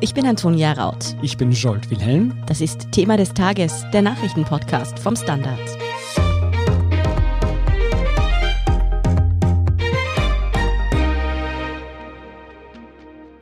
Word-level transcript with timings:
Ich 0.00 0.12
bin 0.12 0.26
Antonia 0.26 0.72
Raut. 0.72 1.16
Ich 1.22 1.36
bin 1.36 1.52
Jolt 1.52 1.90
Wilhelm. 1.90 2.34
Das 2.46 2.60
ist 2.60 2.90
Thema 2.90 3.16
des 3.16 3.32
Tages, 3.32 3.84
der 3.92 4.02
Nachrichtenpodcast 4.02 4.98
vom 4.98 5.16
Standard. 5.16 5.58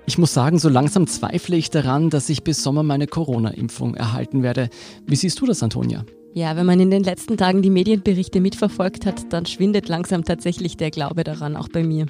Ich 0.06 0.18
muss 0.18 0.34
sagen, 0.34 0.58
so 0.58 0.68
langsam 0.68 1.06
zweifle 1.06 1.56
ich 1.56 1.70
daran, 1.70 2.10
dass 2.10 2.28
ich 2.28 2.44
bis 2.44 2.62
Sommer 2.62 2.82
meine 2.82 3.06
Corona-Impfung 3.06 3.94
erhalten 3.94 4.42
werde. 4.42 4.68
Wie 5.06 5.16
siehst 5.16 5.40
du 5.40 5.46
das, 5.46 5.62
Antonia? 5.62 6.04
Ja, 6.34 6.56
wenn 6.56 6.64
man 6.64 6.80
in 6.80 6.90
den 6.90 7.04
letzten 7.04 7.36
Tagen 7.36 7.60
die 7.60 7.68
Medienberichte 7.68 8.40
mitverfolgt 8.40 9.04
hat, 9.04 9.30
dann 9.34 9.44
schwindet 9.44 9.88
langsam 9.88 10.24
tatsächlich 10.24 10.78
der 10.78 10.90
Glaube 10.90 11.24
daran, 11.24 11.56
auch 11.56 11.68
bei 11.68 11.82
mir. 11.82 12.06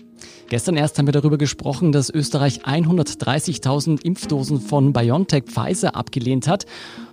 Gestern 0.49 0.77
erst 0.77 0.99
haben 0.99 1.07
wir 1.07 1.13
darüber 1.13 1.39
gesprochen, 1.39 1.91
dass 1.91 2.09
Österreich 2.09 2.65
130.000 2.65 4.01
Impfdosen 4.05 4.61
von 4.61 4.93
BioNTech 4.93 5.45
Pfizer 5.47 5.97
abgelehnt 5.97 6.47
hat. 6.47 6.67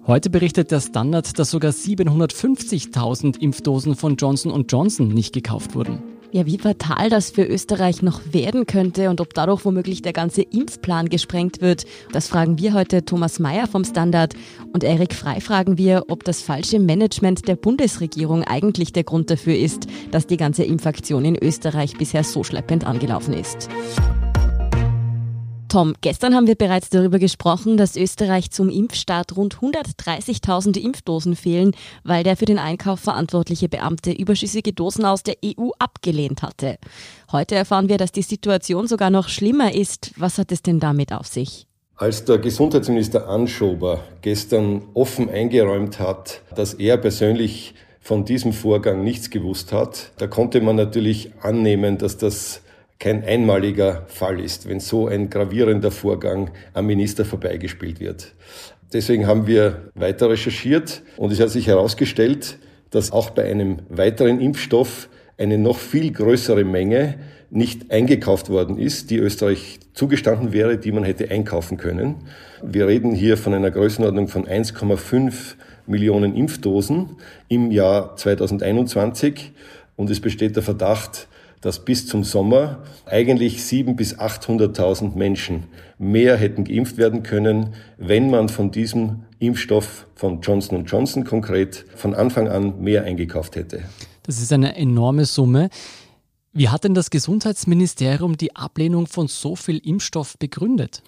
Heute 0.06 0.30
berichtet 0.30 0.70
der 0.70 0.82
Standard, 0.82 1.40
dass 1.40 1.50
sogar 1.50 1.72
750.000 1.72 3.40
Impfdosen 3.40 3.96
von 3.96 4.16
Johnson 4.16 4.66
Johnson 4.70 5.08
nicht 5.08 5.34
gekauft 5.34 5.74
wurden. 5.74 6.19
Ja, 6.32 6.46
wie 6.46 6.60
fatal 6.60 7.10
das 7.10 7.32
für 7.32 7.44
Österreich 7.44 8.04
noch 8.04 8.22
werden 8.32 8.68
könnte 8.68 9.10
und 9.10 9.20
ob 9.20 9.34
dadurch 9.34 9.66
womöglich 9.66 10.04
der 10.04 10.14
ganze 10.14 10.44
Impfplan 10.44 11.10
gesprengt 11.10 11.60
wird, 11.60 11.86
das 12.12 12.28
fragen 12.28 12.60
wir 12.60 12.76
heute 12.76 13.04
Thomas 13.04 13.40
Mayer 13.40 13.66
vom 13.66 13.84
Standard 13.84 14.36
und 14.72 14.84
Erik 14.84 15.16
Frei 15.16 15.42
fragen 15.42 15.80
wir, 15.80 16.06
ob 16.08 16.24
das 16.24 16.44
falsche 16.44 16.80
Management 16.80 17.48
der 17.48 17.56
Bundesregierung 17.56 18.44
eigentlich 18.44 18.94
der 18.94 19.06
Grund 19.06 19.32
dafür 19.32 19.56
ist, 19.56 19.88
dass 20.12 20.28
die 20.28 20.38
ganze 20.38 20.64
Impfaktion 20.64 21.26
in 21.26 21.36
Österreich 21.36 21.98
bisher 21.98 22.24
so 22.24 22.44
schleppend 22.44 22.86
angelaufen 22.86 23.34
ist. 23.34 23.68
Tom, 25.70 25.94
gestern 26.02 26.34
haben 26.34 26.48
wir 26.48 26.56
bereits 26.56 26.90
darüber 26.90 27.20
gesprochen, 27.20 27.78
dass 27.78 27.96
Österreich 27.96 28.50
zum 28.50 28.70
Impfstart 28.70 29.38
rund 29.38 29.58
130.000 29.58 30.80
Impfdosen 30.80 31.36
fehlen, 31.36 31.76
weil 32.04 32.24
der 32.24 32.36
für 32.36 32.46
den 32.46 32.58
Einkauf 32.58 33.00
verantwortliche 33.00 33.70
Beamte 33.70 34.12
überschüssige 34.12 34.74
Dosen 34.74 35.06
aus 35.06 35.22
der 35.22 35.36
EU 35.46 35.70
abgelehnt 35.78 36.42
hatte. 36.42 36.78
Heute 37.32 37.54
erfahren 37.54 37.88
wir, 37.88 37.98
dass 37.98 38.12
die 38.12 38.24
Situation 38.24 38.88
sogar 38.88 39.12
noch 39.12 39.30
schlimmer 39.30 39.74
ist. 39.74 40.12
Was 40.18 40.40
hat 40.40 40.52
es 40.52 40.64
denn 40.64 40.80
damit 40.80 41.14
auf 41.14 41.28
sich? 41.28 41.68
Als 41.96 42.26
der 42.26 42.40
Gesundheitsminister 42.40 43.28
Anschober 43.28 44.00
gestern 44.22 44.82
offen 44.96 45.30
eingeräumt 45.30 46.00
hat, 46.00 46.42
dass 46.56 46.74
er 46.74 46.98
persönlich 46.98 47.76
von 48.00 48.26
diesem 48.26 48.54
Vorgang 48.54 49.04
nichts 49.04 49.30
gewusst 49.30 49.72
hat, 49.72 50.12
da 50.18 50.26
konnte 50.26 50.62
man 50.62 50.78
natürlich 50.78 51.32
annehmen, 51.42 52.00
dass 52.00 52.18
das 52.18 52.62
kein 53.00 53.24
einmaliger 53.24 54.04
Fall 54.08 54.40
ist, 54.42 54.68
wenn 54.68 54.82
so 54.82 55.08
ein 55.08 55.30
gravierender 55.30 55.90
Vorgang 55.90 56.52
am 56.74 56.86
Minister 56.86 57.24
vorbeigespielt 57.24 58.00
wird. 58.02 58.36
Deswegen 58.92 59.26
haben 59.26 59.48
wir 59.48 59.90
weiter 59.96 60.30
recherchiert 60.30 61.02
und 61.16 61.32
es 61.32 61.40
hat 61.40 61.50
sich 61.50 61.68
herausgestellt, 61.68 62.58
dass 62.90 63.12
auch 63.12 63.30
bei 63.30 63.46
einem 63.46 63.78
weiteren 63.88 64.42
Impfstoff 64.42 65.10
eine 65.38 65.58
noch 65.58 65.78
viel 65.78 66.12
größere 66.12 66.66
Menge 66.66 67.16
nicht 67.52 67.92
eingekauft 67.92 68.50
worden 68.50 68.78
ist, 68.78 69.10
die 69.10 69.18
Österreich 69.18 69.80
zugestanden 69.94 70.52
wäre, 70.52 70.78
die 70.78 70.92
man 70.92 71.04
hätte 71.04 71.32
einkaufen 71.32 71.78
können. 71.78 72.16
Wir 72.62 72.88
reden 72.88 73.14
hier 73.16 73.38
von 73.38 73.54
einer 73.54 73.72
Größenordnung 73.72 74.28
von 74.28 74.46
1,5 74.46 75.56
Millionen 75.88 76.36
Impfdosen 76.36 77.16
im 77.48 77.72
Jahr 77.72 78.16
2021 78.16 79.54
und 79.96 80.10
es 80.10 80.20
besteht 80.20 80.56
der 80.56 80.64
Verdacht, 80.64 81.28
dass 81.62 81.84
bis 81.84 82.08
zum 82.08 82.24
Sommer 82.24 82.84
eigentlich 83.06 83.60
700.000 83.60 83.96
bis 83.96 84.18
800.000 84.18 85.16
Menschen 85.16 85.66
mehr 85.98 86.38
hätten 86.38 86.64
geimpft 86.64 86.98
werden 86.98 87.24
können, 87.24 87.74
wenn 87.98 88.30
man 88.30 88.50
von 88.50 88.72
diesem 88.72 89.24
Impfstoff 89.40 90.08
von 90.16 90.42
Johnson 90.42 90.86
Johnson 90.86 91.26
konkret 91.26 91.86
von 91.96 92.14
Anfang 92.16 92.48
an 92.48 92.82
mehr 92.82 93.04
eingekauft 93.04 93.56
hätte. 93.56 93.84
Das 94.24 94.42
ist 94.42 94.54
eine 94.54 94.76
enorme 94.76 95.26
Summe. 95.26 95.70
Wie 96.52 96.70
hat 96.70 96.84
denn 96.84 96.94
das 96.94 97.10
Gesundheitsministerium 97.10 98.36
die 98.36 98.56
Ablehnung 98.56 99.08
von 99.08 99.28
so 99.28 99.56
viel 99.56 99.78
Impfstoff 99.78 100.38
begründet? 100.38 101.04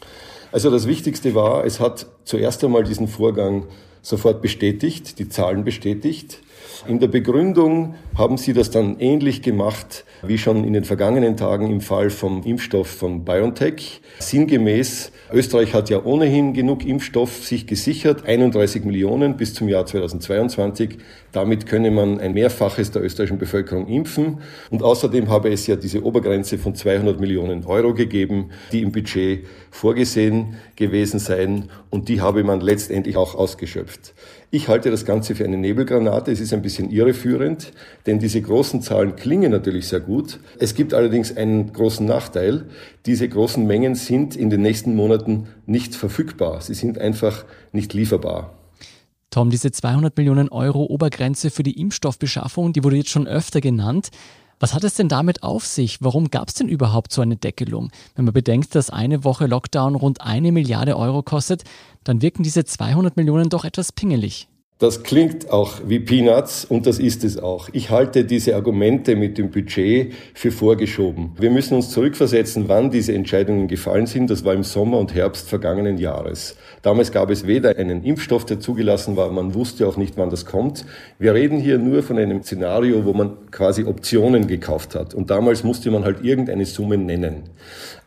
Also 0.52 0.70
das 0.70 0.86
Wichtigste 0.86 1.34
war, 1.34 1.66
es 1.66 1.80
hat 1.80 2.06
zuerst 2.26 2.64
einmal 2.64 2.84
diesen 2.84 3.08
Vorgang 3.08 3.66
sofort 4.02 4.42
bestätigt, 4.42 5.20
die 5.20 5.30
Zahlen 5.30 5.64
bestätigt. 5.64 6.40
In 6.88 7.00
der 7.00 7.08
Begründung 7.08 7.96
haben 8.18 8.38
sie 8.38 8.54
das 8.54 8.72
dann 8.72 9.00
ähnlich 9.00 9.42
gemacht 9.42 10.06
wie 10.24 10.38
schon 10.38 10.64
in 10.64 10.74
den 10.74 10.84
vergangenen 10.84 11.38
Tagen 11.38 11.72
im 11.72 11.82
Fall 11.82 12.10
vom 12.10 12.44
Impfstoff 12.44 12.88
von 12.88 13.26
BioNTech. 13.26 14.02
Sinngemäß, 14.20 15.12
Österreich 15.32 15.74
hat 15.74 15.90
ja 15.90 16.04
ohnehin 16.04 16.54
genug 16.54 16.86
Impfstoff 16.86 17.46
sich 17.46 17.66
gesichert, 17.66 18.26
31 18.26 18.84
Millionen 18.84 19.38
bis 19.38 19.54
zum 19.54 19.68
Jahr 19.68 19.86
2022. 19.86 20.98
Damit 21.32 21.66
könne 21.66 21.92
man 21.92 22.20
ein 22.20 22.34
Mehrfaches 22.34 22.92
der 22.92 23.04
österreichischen 23.04 23.40
Bevölkerung 23.40 23.88
impfen. 23.88 24.40
Und 24.70 24.84
außerdem 24.84 25.30
habe 25.30 25.52
es 25.52 25.66
ja 25.68 25.76
diese 25.76 26.04
Obergrenze 26.04 26.58
von 26.58 26.76
200 26.76 27.20
Millionen 27.20 27.66
Euro 27.66 27.94
gegeben, 27.94 28.50
die 28.72 28.82
im 28.82 28.92
Budget 28.92 29.46
vorgesehen 29.72 30.58
gewesen 30.76 31.20
seien. 31.20 31.70
Und 31.90 32.10
die 32.10 32.22
habe 32.22 32.44
man 32.44 32.62
letztendlich 32.62 33.18
auch 33.18 33.36
ausgeschöpft. 33.36 34.14
Ich 34.54 34.68
halte 34.68 34.92
das 34.92 35.06
Ganze 35.06 35.34
für 35.34 35.46
eine 35.46 35.58
Nebelgranate. 35.58 36.30
Es 36.30 36.42
ist 36.42 36.52
ein 36.54 36.62
bisschen 36.62 36.92
irreführend, 36.92 37.72
denn 38.06 38.20
diese 38.20 38.42
großen 38.42 38.82
Zahlen 38.82 39.16
klingen 39.16 39.50
natürlich 39.50 39.88
sehr 39.88 40.02
gut. 40.02 40.42
Es 40.60 40.76
gibt 40.76 40.94
allerdings 40.94 41.38
einen 41.38 41.72
großen 41.72 42.06
Nachteil. 42.06 42.66
Diese 43.06 43.30
großen 43.30 43.66
Mengen 43.66 43.96
sind 43.96 44.36
in 44.36 44.50
den 44.50 44.62
nächsten 44.62 44.94
Monaten 44.94 45.48
nicht 45.66 45.96
verfügbar. 45.96 46.60
Sie 46.60 46.74
sind 46.74 47.00
einfach 47.00 47.46
nicht 47.72 47.94
lieferbar. 47.94 48.54
Tom, 49.30 49.50
diese 49.52 49.72
200 49.72 50.18
Millionen 50.18 50.50
Euro 50.50 50.84
Obergrenze 50.84 51.50
für 51.50 51.64
die 51.64 51.80
Impfstoffbeschaffung, 51.80 52.74
die 52.74 52.84
wurde 52.84 52.98
jetzt 52.98 53.10
schon 53.10 53.28
öfter 53.28 53.62
genannt. 53.62 54.10
Was 54.62 54.76
hat 54.76 54.84
es 54.84 54.94
denn 54.94 55.10
damit 55.10 55.42
auf 55.42 55.66
sich? 55.66 56.04
Warum 56.04 56.30
gab 56.30 56.50
es 56.50 56.54
denn 56.54 56.70
überhaupt 56.70 57.12
so 57.12 57.24
eine 57.24 57.36
Deckelung? 57.36 57.90
Wenn 58.14 58.26
man 58.26 58.34
bedenkt, 58.36 58.76
dass 58.76 58.92
eine 58.92 59.24
Woche 59.24 59.48
Lockdown 59.48 59.96
rund 59.96 60.22
eine 60.22 60.52
Milliarde 60.52 60.98
Euro 60.98 61.24
kostet, 61.24 61.64
dann 62.04 62.22
wirken 62.22 62.44
diese 62.44 62.64
200 62.64 63.18
Millionen 63.18 63.50
doch 63.50 63.66
etwas 63.66 63.92
pingelig. 63.92 64.51
Das 64.82 65.04
klingt 65.04 65.52
auch 65.52 65.74
wie 65.86 66.00
Peanuts 66.00 66.66
und 66.66 66.88
das 66.88 66.98
ist 66.98 67.24
es 67.24 67.38
auch. 67.38 67.70
Ich 67.72 67.92
halte 67.92 68.26
diese 68.26 68.56
Argumente 68.56 69.16
mit 69.16 69.38
dem 69.38 69.52
Budget 69.52 70.12
für 70.34 70.52
vorgeschoben. 70.52 71.34
Wir 71.38 71.52
müssen 71.52 71.76
uns 71.76 71.92
zurückversetzen, 71.92 72.68
wann 72.68 72.90
diese 72.90 73.14
Entscheidungen 73.14 73.68
gefallen 73.68 74.08
sind. 74.08 74.32
Das 74.32 74.44
war 74.44 74.56
im 74.56 74.64
Sommer 74.64 74.98
und 74.98 75.14
Herbst 75.14 75.48
vergangenen 75.48 76.00
Jahres. 76.00 76.56
Damals 76.82 77.12
gab 77.12 77.30
es 77.30 77.46
weder 77.46 77.78
einen 77.78 78.04
Impfstoff, 78.04 78.44
der 78.44 78.60
zugelassen 78.60 79.16
war, 79.18 79.32
man 79.32 79.54
wusste 79.54 79.88
auch 79.88 79.98
nicht, 79.98 80.18
wann 80.18 80.32
das 80.32 80.48
kommt. 80.48 80.84
Wir 81.20 81.36
reden 81.36 81.60
hier 81.60 81.78
nur 81.78 82.02
von 82.02 82.18
einem 82.18 82.42
Szenario, 82.42 83.06
wo 83.06 83.14
man 83.14 83.52
quasi 83.52 83.84
Optionen 83.84 84.48
gekauft 84.48 84.96
hat. 84.96 85.14
Und 85.14 85.30
damals 85.30 85.64
musste 85.64 85.92
man 85.92 86.06
halt 86.06 86.24
irgendeine 86.24 86.66
Summe 86.66 86.98
nennen. 86.98 87.44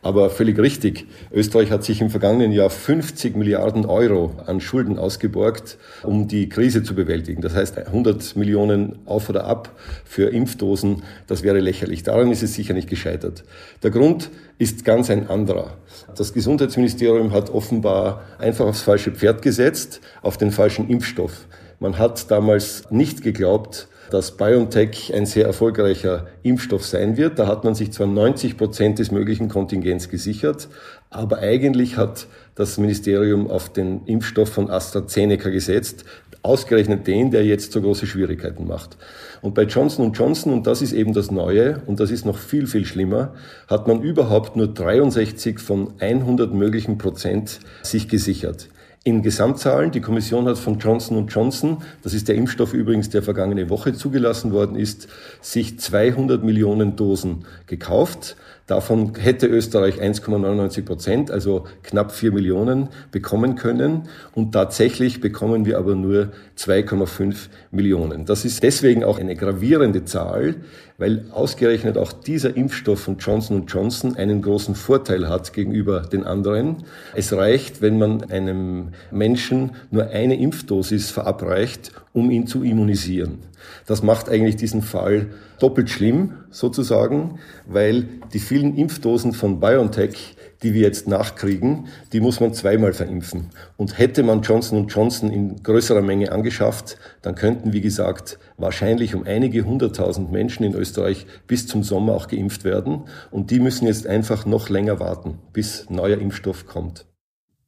Aber 0.05 0.29
völlig 0.29 0.59
richtig. 0.59 1.07
Österreich 1.33 1.71
hat 1.71 1.83
sich 1.83 1.99
im 1.99 2.11
vergangenen 2.11 2.51
Jahr 2.51 2.69
50 2.69 3.35
Milliarden 3.35 3.87
Euro 3.87 4.35
an 4.45 4.61
Schulden 4.61 4.99
ausgeborgt, 4.99 5.79
um 6.03 6.27
die 6.27 6.47
Krise 6.47 6.83
zu 6.83 6.93
bewältigen. 6.93 7.41
Das 7.41 7.55
heißt, 7.55 7.79
100 7.79 8.35
Millionen 8.35 8.99
auf 9.07 9.29
oder 9.29 9.45
ab 9.45 9.71
für 10.05 10.29
Impfdosen, 10.29 11.01
das 11.25 11.41
wäre 11.41 11.59
lächerlich. 11.59 12.03
Daran 12.03 12.31
ist 12.31 12.43
es 12.43 12.53
sicher 12.53 12.75
nicht 12.75 12.87
gescheitert. 12.87 13.45
Der 13.81 13.89
Grund 13.89 14.29
ist 14.59 14.85
ganz 14.85 15.09
ein 15.09 15.27
anderer. 15.27 15.73
Das 16.15 16.33
Gesundheitsministerium 16.33 17.31
hat 17.31 17.49
offenbar 17.49 18.21
einfach 18.37 18.67
aufs 18.67 18.83
falsche 18.83 19.09
Pferd 19.09 19.41
gesetzt, 19.41 20.01
auf 20.21 20.37
den 20.37 20.51
falschen 20.51 20.87
Impfstoff. 20.87 21.47
Man 21.85 21.99
hat 21.99 22.31
damals 22.31 22.89
nicht 22.89 23.21
geglaubt, 23.21 23.87
dass 24.09 24.37
BioNTech 24.37 25.13
ein 25.13 25.27
sehr 25.27 25.45
erfolgreicher 25.45 26.25
Impfstoff 26.41 26.83
sein 26.83 27.15
wird. 27.15 27.37
Da 27.37 27.45
hat 27.45 27.63
man 27.63 27.75
sich 27.75 27.91
zwar 27.91 28.07
90 28.07 28.57
Prozent 28.57 28.97
des 28.97 29.11
möglichen 29.11 29.49
Kontingents 29.49 30.09
gesichert, 30.09 30.67
aber 31.11 31.37
eigentlich 31.37 31.95
hat 31.95 32.25
das 32.55 32.79
Ministerium 32.79 33.51
auf 33.51 33.71
den 33.71 34.03
Impfstoff 34.07 34.49
von 34.49 34.71
AstraZeneca 34.71 35.49
gesetzt, 35.49 36.05
ausgerechnet 36.41 37.05
den, 37.05 37.29
der 37.29 37.45
jetzt 37.45 37.71
so 37.71 37.81
große 37.81 38.07
Schwierigkeiten 38.07 38.65
macht. 38.65 38.97
Und 39.43 39.53
bei 39.53 39.65
Johnson 39.65 40.11
Johnson, 40.11 40.53
und 40.53 40.65
das 40.65 40.81
ist 40.81 40.91
eben 40.91 41.13
das 41.13 41.29
Neue, 41.29 41.83
und 41.85 41.99
das 41.99 42.09
ist 42.09 42.25
noch 42.25 42.39
viel, 42.39 42.65
viel 42.65 42.85
schlimmer, 42.85 43.35
hat 43.67 43.87
man 43.87 44.01
überhaupt 44.01 44.55
nur 44.55 44.73
63 44.73 45.59
von 45.59 45.93
100 45.99 46.51
möglichen 46.51 46.97
Prozent 46.97 47.59
sich 47.83 48.09
gesichert. 48.09 48.69
In 49.07 49.21
Gesamtzahlen, 49.21 49.91
die 49.91 50.01
Kommission 50.01 50.47
hat 50.47 50.57
von 50.57 50.79
Johnson 50.79 51.27
Johnson, 51.27 51.83
das 52.01 52.15
ist 52.15 52.27
der 52.27 52.33
Impfstoff 52.33 52.73
übrigens, 52.73 53.11
der 53.11 53.21
vergangene 53.21 53.69
Woche 53.69 53.93
zugelassen 53.93 54.51
worden 54.51 54.75
ist, 54.75 55.07
sich 55.41 55.77
200 55.77 56.43
Millionen 56.43 56.95
Dosen 56.95 57.45
gekauft. 57.67 58.35
Davon 58.67 59.13
hätte 59.19 59.45
Österreich 59.45 60.01
1,99 60.01 60.85
Prozent, 60.85 61.29
also 61.29 61.65
knapp 61.83 62.11
4 62.11 62.31
Millionen, 62.31 62.89
bekommen 63.11 63.53
können. 63.55 64.09
Und 64.33 64.53
tatsächlich 64.53 65.21
bekommen 65.21 65.67
wir 65.67 65.77
aber 65.77 65.93
nur 65.93 66.31
2,5 66.57 67.49
Millionen. 67.69 68.25
Das 68.25 68.43
ist 68.43 68.63
deswegen 68.63 69.03
auch 69.03 69.19
eine 69.19 69.35
gravierende 69.35 70.03
Zahl, 70.05 70.55
weil 70.97 71.25
ausgerechnet 71.31 71.95
auch 71.99 72.11
dieser 72.11 72.57
Impfstoff 72.57 73.01
von 73.01 73.19
Johnson 73.19 73.67
Johnson 73.67 74.15
einen 74.15 74.41
großen 74.41 74.73
Vorteil 74.73 75.29
hat 75.29 75.53
gegenüber 75.53 76.01
den 76.01 76.23
anderen. 76.23 76.77
Es 77.13 77.33
reicht, 77.33 77.83
wenn 77.83 77.99
man 77.99 78.31
einem 78.31 78.93
Menschen 79.11 79.73
nur 79.91 80.07
eine 80.07 80.39
Impfdosis 80.39 81.11
verabreicht, 81.11 81.91
um 82.13 82.31
ihn 82.31 82.47
zu 82.47 82.63
immunisieren. 82.63 83.39
Das 83.85 84.03
macht 84.03 84.29
eigentlich 84.29 84.55
diesen 84.55 84.81
Fall 84.81 85.27
doppelt 85.59 85.89
schlimm, 85.89 86.33
sozusagen, 86.49 87.39
weil 87.65 88.07
die 88.33 88.39
vielen 88.39 88.75
Impfdosen 88.75 89.33
von 89.33 89.59
BioNTech 89.59 90.35
die 90.65 90.73
wir 90.73 90.81
jetzt 90.81 91.07
nachkriegen, 91.07 91.87
die 92.11 92.19
muss 92.19 92.39
man 92.39 92.53
zweimal 92.53 92.93
verimpfen. 92.93 93.51
Und 93.77 93.99
hätte 93.99 94.23
man 94.23 94.41
Johnson 94.41 94.87
Johnson 94.87 95.29
in 95.29 95.61
größerer 95.61 96.01
Menge 96.01 96.31
angeschafft, 96.31 96.97
dann 97.21 97.35
könnten, 97.35 97.71
wie 97.71 97.81
gesagt, 97.81 98.39
wahrscheinlich 98.57 99.13
um 99.15 99.23
einige 99.23 99.63
hunderttausend 99.63 100.31
Menschen 100.31 100.63
in 100.63 100.73
Österreich 100.73 101.27
bis 101.47 101.67
zum 101.67 101.83
Sommer 101.83 102.13
auch 102.13 102.27
geimpft 102.27 102.63
werden. 102.63 103.03
Und 103.29 103.51
die 103.51 103.59
müssen 103.59 103.85
jetzt 103.85 104.07
einfach 104.07 104.47
noch 104.47 104.69
länger 104.69 104.99
warten, 104.99 105.39
bis 105.53 105.89
neuer 105.89 106.17
Impfstoff 106.17 106.65
kommt. 106.65 107.05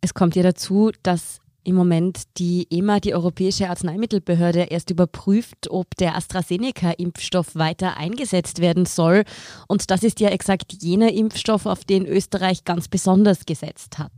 Es 0.02 0.16
kommt 0.16 0.36
ja 0.36 0.42
dazu, 0.42 0.92
dass 1.04 1.40
im 1.68 1.76
Moment 1.76 2.24
die 2.38 2.66
EMA, 2.70 3.02
die 3.02 3.14
Europäische 3.14 3.70
Arzneimittelbehörde, 3.70 4.68
erst 4.70 4.90
überprüft, 4.90 5.70
ob 5.70 5.98
der 5.98 6.16
AstraZeneca-Impfstoff 6.16 7.56
weiter 7.56 7.98
eingesetzt 7.98 8.62
werden 8.62 8.86
soll. 8.86 9.26
Und 9.68 9.92
das 9.92 10.04
ist 10.04 10.22
ja 10.22 10.30
exakt 10.30 10.82
jener 10.82 11.12
Impfstoff, 11.12 11.66
auf 11.66 11.84
den 11.84 12.06
Österreich 12.06 12.64
ganz 12.64 12.88
besonders 12.88 13.46
gesetzt 13.46 13.98
hat. 14.00 14.12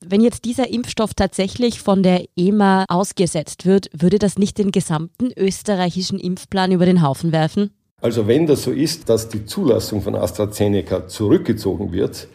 Wenn 0.00 0.20
jetzt 0.20 0.44
dieser 0.44 0.70
Impfstoff 0.70 1.14
tatsächlich 1.14 1.80
von 1.80 2.04
der 2.04 2.26
EMA 2.36 2.84
ausgesetzt 2.88 3.66
wird, 3.66 3.90
würde 3.92 4.20
das 4.20 4.38
nicht 4.38 4.56
den 4.56 4.70
gesamten 4.70 5.32
österreichischen 5.36 6.20
Impfplan 6.20 6.70
über 6.70 6.86
den 6.86 7.02
Haufen 7.02 7.32
werfen? 7.32 7.70
Also 8.00 8.28
wenn 8.28 8.46
das 8.46 8.62
so 8.62 8.70
ist, 8.70 9.08
dass 9.08 9.28
die 9.28 9.44
Zulassung 9.44 10.00
von 10.00 10.14
AstraZeneca 10.14 11.08
zurückgezogen 11.08 11.90
wird, 11.90 12.28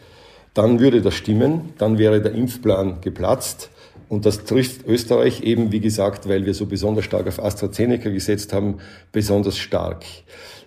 dann 0.52 0.80
würde 0.80 1.00
das 1.00 1.14
stimmen, 1.14 1.72
dann 1.78 1.96
wäre 1.96 2.20
der 2.20 2.32
Impfplan 2.32 3.00
geplatzt. 3.00 3.70
Und 4.08 4.26
das 4.26 4.44
trifft 4.44 4.86
Österreich 4.86 5.42
eben, 5.42 5.72
wie 5.72 5.80
gesagt, 5.80 6.28
weil 6.28 6.46
wir 6.46 6.54
so 6.54 6.66
besonders 6.66 7.04
stark 7.04 7.26
auf 7.26 7.42
AstraZeneca 7.42 8.10
gesetzt 8.10 8.52
haben, 8.52 8.78
besonders 9.12 9.58
stark. 9.58 10.04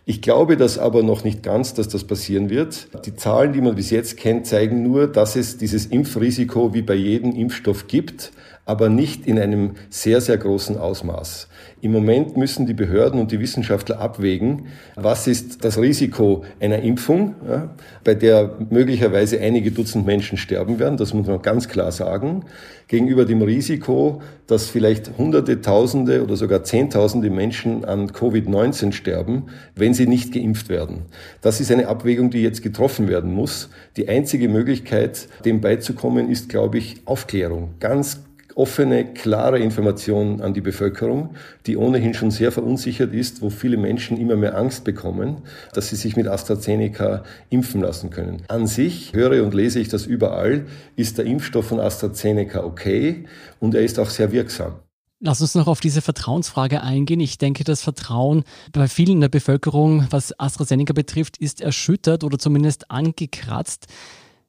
Ich 0.06 0.22
glaube 0.22 0.56
das 0.56 0.78
aber 0.78 1.04
noch 1.04 1.26
nicht 1.26 1.44
ganz, 1.44 1.74
dass 1.74 1.90
das 1.90 2.06
passieren 2.06 2.50
wird. 2.50 2.88
Die 3.06 3.16
Zahlen, 3.16 3.52
die 3.52 3.60
man 3.60 3.76
bis 3.76 3.90
jetzt 3.90 4.16
kennt, 4.16 4.48
zeigen 4.48 4.82
nur, 4.82 5.08
dass 5.08 5.36
es 5.36 5.58
dieses 5.58 5.86
Impfrisiko 5.86 6.74
wie 6.74 6.82
bei 6.82 6.96
jedem 6.96 7.36
Impfstoff 7.36 7.88
gibt, 7.88 8.32
aber 8.68 8.90
nicht 8.90 9.26
in 9.26 9.40
einem 9.40 9.72
sehr, 9.90 10.20
sehr 10.20 10.38
großen 10.38 10.78
Ausmaß. 10.78 11.48
Im 11.80 11.94
Moment 11.94 12.36
müssen 12.36 12.66
die 12.66 12.74
Behörden 12.74 13.18
und 13.18 13.32
die 13.32 13.40
Wissenschaftler 13.40 14.00
abwägen, 14.00 14.68
was 14.96 15.26
ist 15.26 15.64
das 15.64 15.78
Risiko 15.78 16.44
einer 16.60 16.80
Impfung, 16.80 17.36
ja, 17.48 17.70
bei 18.04 18.14
der 18.14 18.58
möglicherweise 18.70 19.40
einige 19.40 19.72
Dutzend 19.72 20.06
Menschen 20.06 20.38
sterben 20.38 20.80
werden, 20.80 20.98
das 20.98 21.14
muss 21.14 21.28
man 21.28 21.42
ganz 21.42 21.70
klar 21.70 21.94
sagen, 21.94 22.44
gegenüber 22.90 23.24
dem 23.24 23.42
Risiko, 23.42 24.22
dass 24.48 24.68
vielleicht 24.68 25.18
Hunderte, 25.18 25.62
Tausende 25.62 26.22
oder 26.22 26.36
sogar 26.36 26.66
Zehntausende 26.66 27.30
Menschen 27.30 27.86
an 27.86 28.10
Covid-19 28.12 28.92
sterben, 28.92 29.46
wenn 29.76 29.94
sie 29.94 30.08
nicht 30.08 30.34
geimpft 30.34 30.68
werden. 30.68 31.04
Das 31.42 31.62
ist 31.62 31.72
eine 31.72 31.88
Abwägung, 31.88 32.32
die 32.32 32.42
jetzt 32.42 32.64
getroffen 32.64 33.08
werden 33.08 33.34
muss. 33.34 33.70
Die 33.96 34.10
einzige 34.10 34.50
Möglichkeit, 34.50 35.30
dem 35.46 35.62
beizukommen, 35.62 36.30
ist, 36.30 36.50
glaube 36.50 36.80
ich, 36.80 37.02
Aufklärung. 37.06 37.76
Ganz 37.80 38.27
offene, 38.58 39.14
klare 39.14 39.60
Information 39.60 40.42
an 40.42 40.54
die 40.54 40.62
Bevölkerung, 40.62 41.36
die 41.68 41.78
ohnehin 41.78 42.14
schon 42.14 42.32
sehr 42.32 42.52
verunsichert 42.52 43.14
ist, 43.14 43.42
wo 43.42 43.50
viele 43.50 43.78
Menschen 43.78 44.18
immer 44.18 44.36
mehr 44.36 44.58
Angst 44.58 44.84
bekommen, 44.84 45.38
dass 45.74 45.90
sie 45.90 45.96
sich 45.96 46.16
mit 46.16 46.28
AstraZeneca 46.28 47.24
impfen 47.50 47.82
lassen 47.82 48.10
können. 48.10 48.42
An 48.48 48.66
sich, 48.66 49.14
höre 49.14 49.44
und 49.44 49.54
lese 49.54 49.80
ich 49.80 49.90
das 49.90 50.06
überall, 50.06 50.66
ist 50.96 51.20
der 51.20 51.26
Impfstoff 51.26 51.68
von 51.68 51.80
AstraZeneca 51.80 52.64
okay 52.64 53.26
und 53.60 53.76
er 53.76 53.82
ist 53.82 54.00
auch 54.00 54.10
sehr 54.10 54.32
wirksam. 54.32 54.74
Lass 55.20 55.42
uns 55.42 55.56
noch 55.56 55.68
auf 55.68 55.80
diese 55.80 56.02
Vertrauensfrage 56.02 56.82
eingehen. 56.82 57.20
Ich 57.20 57.40
denke, 57.40 57.64
das 57.64 57.82
Vertrauen 57.82 58.44
bei 58.72 58.88
vielen 58.88 59.14
in 59.14 59.22
der 59.22 59.30
Bevölkerung, 59.30 60.08
was 60.12 60.40
AstraZeneca 60.40 60.94
betrifft, 60.94 61.38
ist 61.38 61.62
erschüttert 61.62 62.24
oder 62.24 62.38
zumindest 62.38 62.92
angekratzt. 62.92 63.88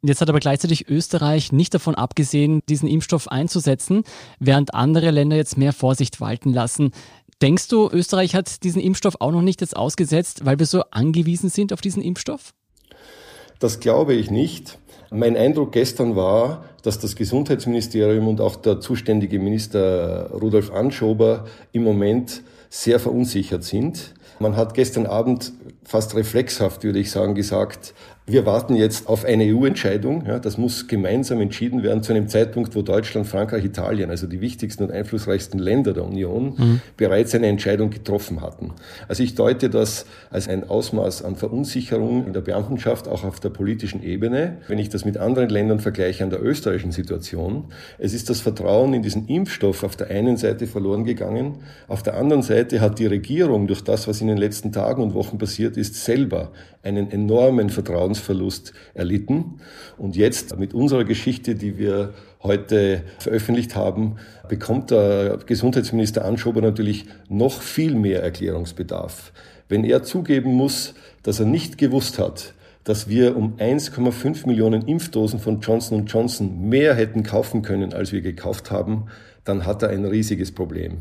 Jetzt 0.02 0.20
hat 0.20 0.28
aber 0.28 0.38
gleichzeitig 0.38 0.88
Österreich 0.88 1.50
nicht 1.50 1.74
davon 1.74 1.96
abgesehen, 1.96 2.62
diesen 2.68 2.88
Impfstoff 2.88 3.28
einzusetzen, 3.28 4.04
während 4.38 4.72
andere 4.74 5.10
Länder 5.10 5.36
jetzt 5.36 5.58
mehr 5.58 5.72
Vorsicht 5.72 6.20
walten 6.20 6.52
lassen. 6.52 6.92
Denkst 7.42 7.68
du, 7.68 7.88
Österreich 7.90 8.34
hat 8.34 8.62
diesen 8.62 8.80
Impfstoff 8.80 9.16
auch 9.20 9.32
noch 9.32 9.42
nicht 9.42 9.60
jetzt 9.60 9.76
ausgesetzt, 9.76 10.44
weil 10.44 10.58
wir 10.58 10.66
so 10.66 10.82
angewiesen 10.90 11.50
sind 11.50 11.72
auf 11.72 11.80
diesen 11.80 12.02
Impfstoff? 12.02 12.52
Das 13.58 13.80
glaube 13.80 14.14
ich 14.14 14.30
nicht. 14.30 14.78
Mein 15.10 15.36
Eindruck 15.36 15.72
gestern 15.72 16.14
war, 16.14 16.64
dass 16.82 16.98
das 16.98 17.16
Gesundheitsministerium 17.16 18.28
und 18.28 18.40
auch 18.40 18.56
der 18.56 18.80
zuständige 18.80 19.38
Minister 19.38 20.30
Rudolf 20.30 20.70
Anschober 20.70 21.46
im 21.72 21.82
Moment 21.82 22.42
sehr 22.70 23.00
verunsichert 23.00 23.64
sind. 23.64 24.14
Man 24.38 24.56
hat 24.56 24.74
gestern 24.74 25.06
Abend 25.06 25.52
fast 25.82 26.14
reflexhaft, 26.14 26.84
würde 26.84 26.98
ich 26.98 27.10
sagen, 27.10 27.34
gesagt, 27.34 27.94
wir 28.28 28.44
warten 28.44 28.76
jetzt 28.76 29.08
auf 29.08 29.24
eine 29.24 29.44
EU-Entscheidung. 29.44 30.24
Ja, 30.26 30.38
das 30.38 30.58
muss 30.58 30.86
gemeinsam 30.86 31.40
entschieden 31.40 31.82
werden 31.82 32.02
zu 32.02 32.12
einem 32.12 32.28
Zeitpunkt, 32.28 32.74
wo 32.74 32.82
Deutschland, 32.82 33.26
Frankreich, 33.26 33.64
Italien, 33.64 34.10
also 34.10 34.26
die 34.26 34.40
wichtigsten 34.40 34.84
und 34.84 34.90
einflussreichsten 34.90 35.58
Länder 35.58 35.94
der 35.94 36.04
Union, 36.04 36.54
mhm. 36.56 36.80
bereits 36.96 37.34
eine 37.34 37.46
Entscheidung 37.46 37.90
getroffen 37.90 38.40
hatten. 38.42 38.72
Also 39.08 39.22
ich 39.22 39.34
deute 39.34 39.70
das 39.70 40.06
als 40.30 40.48
ein 40.48 40.68
Ausmaß 40.68 41.24
an 41.24 41.36
Verunsicherung 41.36 42.26
in 42.26 42.32
der 42.32 42.42
Beamtenschaft, 42.42 43.08
auch 43.08 43.24
auf 43.24 43.40
der 43.40 43.50
politischen 43.50 44.02
Ebene. 44.02 44.58
Wenn 44.68 44.78
ich 44.78 44.90
das 44.90 45.04
mit 45.04 45.16
anderen 45.16 45.48
Ländern 45.48 45.80
vergleiche 45.80 46.22
an 46.22 46.30
der 46.30 46.42
österreichischen 46.42 46.92
Situation, 46.92 47.64
es 47.98 48.12
ist 48.12 48.28
das 48.28 48.40
Vertrauen 48.40 48.92
in 48.92 49.02
diesen 49.02 49.26
Impfstoff 49.26 49.82
auf 49.84 49.96
der 49.96 50.10
einen 50.10 50.36
Seite 50.36 50.66
verloren 50.66 51.04
gegangen. 51.04 51.56
Auf 51.88 52.02
der 52.02 52.16
anderen 52.16 52.42
Seite 52.42 52.80
hat 52.80 52.98
die 52.98 53.06
Regierung 53.06 53.66
durch 53.66 53.82
das, 53.82 54.06
was 54.06 54.20
in 54.20 54.28
den 54.28 54.38
letzten 54.38 54.72
Tagen 54.72 55.02
und 55.02 55.14
Wochen 55.14 55.38
passiert 55.38 55.76
ist, 55.76 56.04
selber 56.04 56.52
einen 56.82 57.10
enormen 57.10 57.70
Vertrauensverlust 58.18 58.72
erlitten. 58.94 59.60
Und 59.96 60.16
jetzt 60.16 60.58
mit 60.58 60.74
unserer 60.74 61.04
Geschichte, 61.04 61.54
die 61.54 61.78
wir 61.78 62.14
heute 62.42 63.02
veröffentlicht 63.18 63.74
haben, 63.74 64.16
bekommt 64.48 64.90
der 64.90 65.38
Gesundheitsminister 65.46 66.24
Anschober 66.24 66.60
natürlich 66.60 67.06
noch 67.28 67.60
viel 67.62 67.94
mehr 67.94 68.22
Erklärungsbedarf. 68.22 69.32
Wenn 69.68 69.84
er 69.84 70.02
zugeben 70.02 70.52
muss, 70.52 70.94
dass 71.22 71.40
er 71.40 71.46
nicht 71.46 71.78
gewusst 71.78 72.18
hat, 72.18 72.54
dass 72.84 73.08
wir 73.08 73.36
um 73.36 73.56
1,5 73.56 74.46
Millionen 74.46 74.86
Impfdosen 74.86 75.40
von 75.40 75.60
Johnson 75.60 76.06
Johnson 76.06 76.68
mehr 76.68 76.94
hätten 76.94 77.22
kaufen 77.22 77.62
können, 77.62 77.92
als 77.92 78.12
wir 78.12 78.22
gekauft 78.22 78.70
haben, 78.70 79.08
dann 79.44 79.66
hat 79.66 79.82
er 79.82 79.90
ein 79.90 80.04
riesiges 80.04 80.52
Problem. 80.52 80.98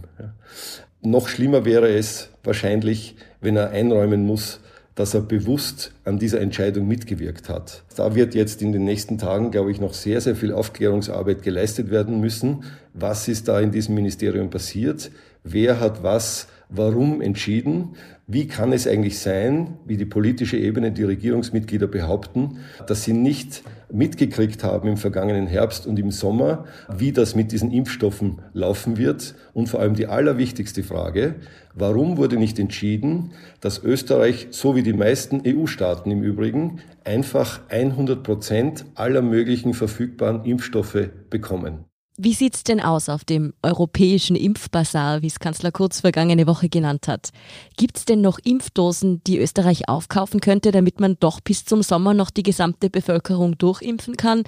Noch 1.01 1.29
schlimmer 1.29 1.63
wäre 1.63 1.89
es 1.89 2.29
wahrscheinlich, 2.43 3.15
wenn 3.39 3.55
er 3.55 3.69
einräumen 3.69 4.25
muss, 4.25 4.59
dass 4.97 5.13
er 5.13 5.21
bewusst 5.21 5.93
an 6.05 6.17
dieser 6.17 6.41
Entscheidung 6.41 6.87
mitgewirkt 6.87 7.49
hat. 7.49 7.83
Da 7.95 8.15
wird 8.15 8.33
jetzt 8.33 8.63
in 8.63 8.71
den 8.71 8.83
nächsten 8.83 9.19
Tagen, 9.19 9.51
glaube 9.51 9.71
ich, 9.71 9.79
noch 9.79 9.93
sehr, 9.93 10.21
sehr 10.21 10.35
viel 10.35 10.51
Aufklärungsarbeit 10.51 11.43
geleistet 11.43 11.91
werden 11.91 12.19
müssen. 12.19 12.63
Was 12.95 13.27
ist 13.27 13.47
da 13.47 13.59
in 13.59 13.71
diesem 13.71 13.93
Ministerium 13.93 14.49
passiert? 14.49 15.11
Wer 15.43 15.79
hat 15.79 16.01
was 16.01 16.47
warum 16.69 17.21
entschieden? 17.21 17.95
Wie 18.29 18.45
kann 18.45 18.73
es 18.73 18.85
eigentlich 18.85 19.19
sein, 19.19 19.77
wie 19.85 19.95
die 19.95 20.05
politische 20.05 20.57
Ebene, 20.57 20.91
die 20.91 21.05
Regierungsmitglieder 21.05 21.87
behaupten, 21.87 22.57
dass 22.85 23.05
sie 23.05 23.13
nicht 23.13 23.63
mitgekriegt 23.89 24.65
haben 24.65 24.89
im 24.89 24.97
vergangenen 24.97 25.47
Herbst 25.47 25.87
und 25.87 25.97
im 25.97 26.11
Sommer, 26.11 26.65
wie 26.93 27.13
das 27.13 27.35
mit 27.35 27.53
diesen 27.53 27.71
Impfstoffen 27.71 28.41
laufen 28.51 28.97
wird? 28.97 29.35
Und 29.53 29.69
vor 29.69 29.79
allem 29.79 29.95
die 29.95 30.07
allerwichtigste 30.07 30.83
Frage, 30.83 31.35
warum 31.73 32.17
wurde 32.17 32.35
nicht 32.35 32.59
entschieden, 32.59 33.31
dass 33.61 33.81
Österreich, 33.81 34.47
so 34.51 34.75
wie 34.75 34.83
die 34.83 34.91
meisten 34.91 35.43
EU-Staaten 35.47 36.11
im 36.11 36.21
Übrigen, 36.21 36.81
einfach 37.05 37.61
100 37.69 38.23
Prozent 38.23 38.83
aller 38.95 39.21
möglichen 39.21 39.73
verfügbaren 39.73 40.43
Impfstoffe 40.43 41.11
bekommen? 41.29 41.85
Wie 42.19 42.33
sieht's 42.33 42.63
denn 42.63 42.79
aus 42.79 43.09
auf 43.09 43.23
dem 43.25 43.53
europäischen 43.61 44.35
Impfbasar, 44.35 45.21
wie 45.21 45.27
es 45.27 45.39
Kanzler 45.39 45.71
Kurz 45.71 46.01
vergangene 46.01 46.47
Woche 46.47 46.67
genannt 46.67 47.07
hat? 47.07 47.29
Gibt's 47.77 48.05
denn 48.05 48.21
noch 48.21 48.39
Impfdosen, 48.43 49.21
die 49.27 49.37
Österreich 49.37 49.87
aufkaufen 49.87 50.39
könnte, 50.39 50.71
damit 50.71 50.99
man 50.99 51.17
doch 51.19 51.41
bis 51.41 51.63
zum 51.63 51.83
Sommer 51.83 52.15
noch 52.15 52.31
die 52.31 52.41
gesamte 52.41 52.89
Bevölkerung 52.89 53.59
durchimpfen 53.59 54.17
kann? 54.17 54.45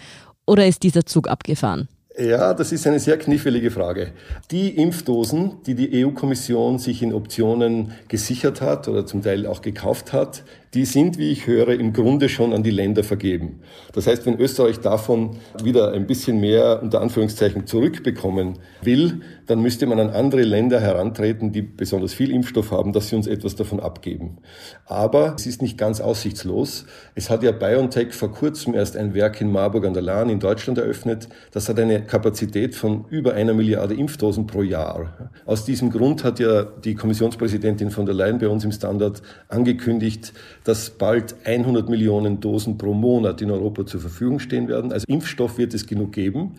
Oder 0.48 0.66
ist 0.66 0.82
dieser 0.82 1.06
Zug 1.06 1.28
abgefahren? 1.28 1.88
Ja, 2.18 2.56
das 2.56 2.72
ist 2.72 2.88
eine 2.88 3.00
sehr 3.00 3.20
knifflige 3.20 3.70
Frage. 3.70 4.14
Die 4.50 4.70
Impfdosen, 4.76 5.62
die 5.68 5.76
die 5.76 6.04
EU-Kommission 6.04 6.80
sich 6.80 7.04
in 7.04 7.14
Optionen 7.14 7.94
gesichert 8.08 8.62
hat 8.62 8.88
oder 8.88 9.06
zum 9.06 9.22
Teil 9.22 9.46
auch 9.46 9.62
gekauft 9.62 10.12
hat, 10.12 10.44
die 10.74 10.86
sind, 10.86 11.18
wie 11.18 11.32
ich 11.32 11.48
höre, 11.48 11.70
im 11.70 11.94
Grunde 11.94 12.30
schon 12.30 12.54
an 12.54 12.62
die 12.62 12.70
Länder 12.70 13.04
vergeben. 13.04 13.62
Das 13.94 14.06
heißt, 14.06 14.26
wenn 14.28 14.40
Österreich 14.40 14.80
davon 14.80 15.38
wieder 15.64 15.94
ein 15.94 16.06
bisschen 16.06 16.40
mehr 16.40 16.82
unter 16.84 17.02
Anführungszeichen 17.02 17.66
zurückbekommen 17.66 18.60
will, 18.84 19.22
dann 19.48 19.62
müsste 19.62 19.88
man 19.88 20.00
an 20.00 20.12
andere 20.12 20.44
Länder 20.44 20.80
herantreten, 20.80 21.52
die 21.52 21.64
besonders 21.64 22.14
viel 22.14 22.30
Impfstoff 22.30 22.70
haben, 22.70 22.94
dass 22.94 23.08
sie 23.10 23.16
uns 23.16 23.26
etwas 23.26 23.56
davon 23.56 23.80
abgeben. 23.80 24.38
Aber 24.86 25.34
es 25.36 25.48
ist 25.48 25.64
nicht 25.64 25.76
ganz 25.76 26.02
aussichtslos. 26.02 26.86
Es 27.16 27.32
hat 27.32 27.42
ja 27.42 27.52
BioNTech 27.52 28.14
vor 28.14 28.32
kurzem 28.32 28.76
erst 28.76 28.96
ein 28.96 29.16
Werk 29.16 29.42
in 29.42 29.52
Marburg 29.52 29.88
an 29.88 29.94
der 29.94 30.04
Lahn 30.04 30.30
in 30.30 30.40
Deutschland 30.40 30.78
eröffnet. 30.78 31.30
Das 31.52 31.68
hat 31.68 31.80
eine 31.80 32.04
Kapazität 32.04 32.76
von 32.76 33.06
über 33.10 33.34
einer 33.34 33.56
Milliarde 33.56 33.96
Impfdosen 33.96 34.46
pro 34.46 34.62
Jahr. 34.62 35.32
Aus 35.48 35.66
diesem 35.66 35.90
Grund 35.90 36.24
hat 36.24 36.40
ja 36.40 36.62
die 36.64 36.94
Kommissionspräsidentin 36.94 37.90
von 37.90 38.06
der 38.06 38.14
Leyen 38.14 38.38
bei 38.38 38.48
uns 38.48 38.64
im 38.64 38.72
Standard 38.72 39.24
angekündigt, 39.48 40.34
dass 40.64 40.90
bald 40.92 41.36
100 41.46 41.90
Millionen 41.90 42.40
Dosen 42.40 42.78
pro 42.78 42.94
Monat 42.94 43.42
in 43.42 43.52
Europa 43.52 43.86
zur 43.86 44.02
Verfügung 44.02 44.40
stehen 44.40 44.68
werden. 44.68 44.92
Also 44.92 45.06
Impfstoff 45.08 45.58
wird 45.58 45.74
es 45.74 45.88
genug 45.88 46.12
geben. 46.12 46.56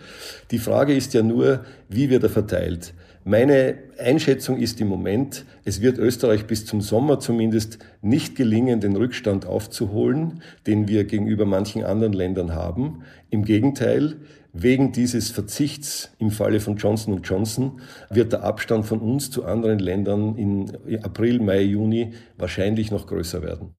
Die 0.51 0.59
Frage 0.59 0.95
ist 0.95 1.15
ja 1.15 1.23
nur, 1.23 1.65
wie 1.89 2.11
wird 2.11 2.23
er 2.23 2.31
verteilt? 2.31 2.95
Meine 3.25 3.77
Einschätzung 3.99 4.57
ist 4.57 4.81
im 4.81 4.89
Moment, 4.89 5.45
es 5.65 5.83
wird 5.83 5.99
Österreich 5.99 6.47
bis 6.47 6.65
zum 6.65 6.81
Sommer 6.81 7.21
zumindest 7.21 7.79
nicht 8.01 8.35
gelingen, 8.35 8.81
den 8.81 8.97
Rückstand 8.97 9.45
aufzuholen, 9.45 10.41
den 10.67 10.89
wir 10.89 11.05
gegenüber 11.05 11.45
manchen 11.45 11.85
anderen 11.85 12.15
Ländern 12.15 12.55
haben. 12.55 13.03
Im 13.29 13.45
Gegenteil, 13.45 14.17
wegen 14.55 14.93
dieses 14.93 15.31
Verzichts 15.31 16.13
im 16.19 16.31
Falle 16.31 16.61
von 16.61 16.77
Johnson 16.77 17.21
Johnson 17.23 17.81
wird 18.09 18.33
der 18.33 18.43
Abstand 18.43 18.87
von 18.87 19.01
uns 19.01 19.31
zu 19.31 19.45
anderen 19.45 19.79
Ländern 19.79 20.37
in 20.37 20.73
April, 21.03 21.41
Mai, 21.41 21.61
Juni 21.61 22.15
wahrscheinlich 22.39 22.91
noch 22.91 23.07
größer 23.07 23.43
werden. 23.43 23.75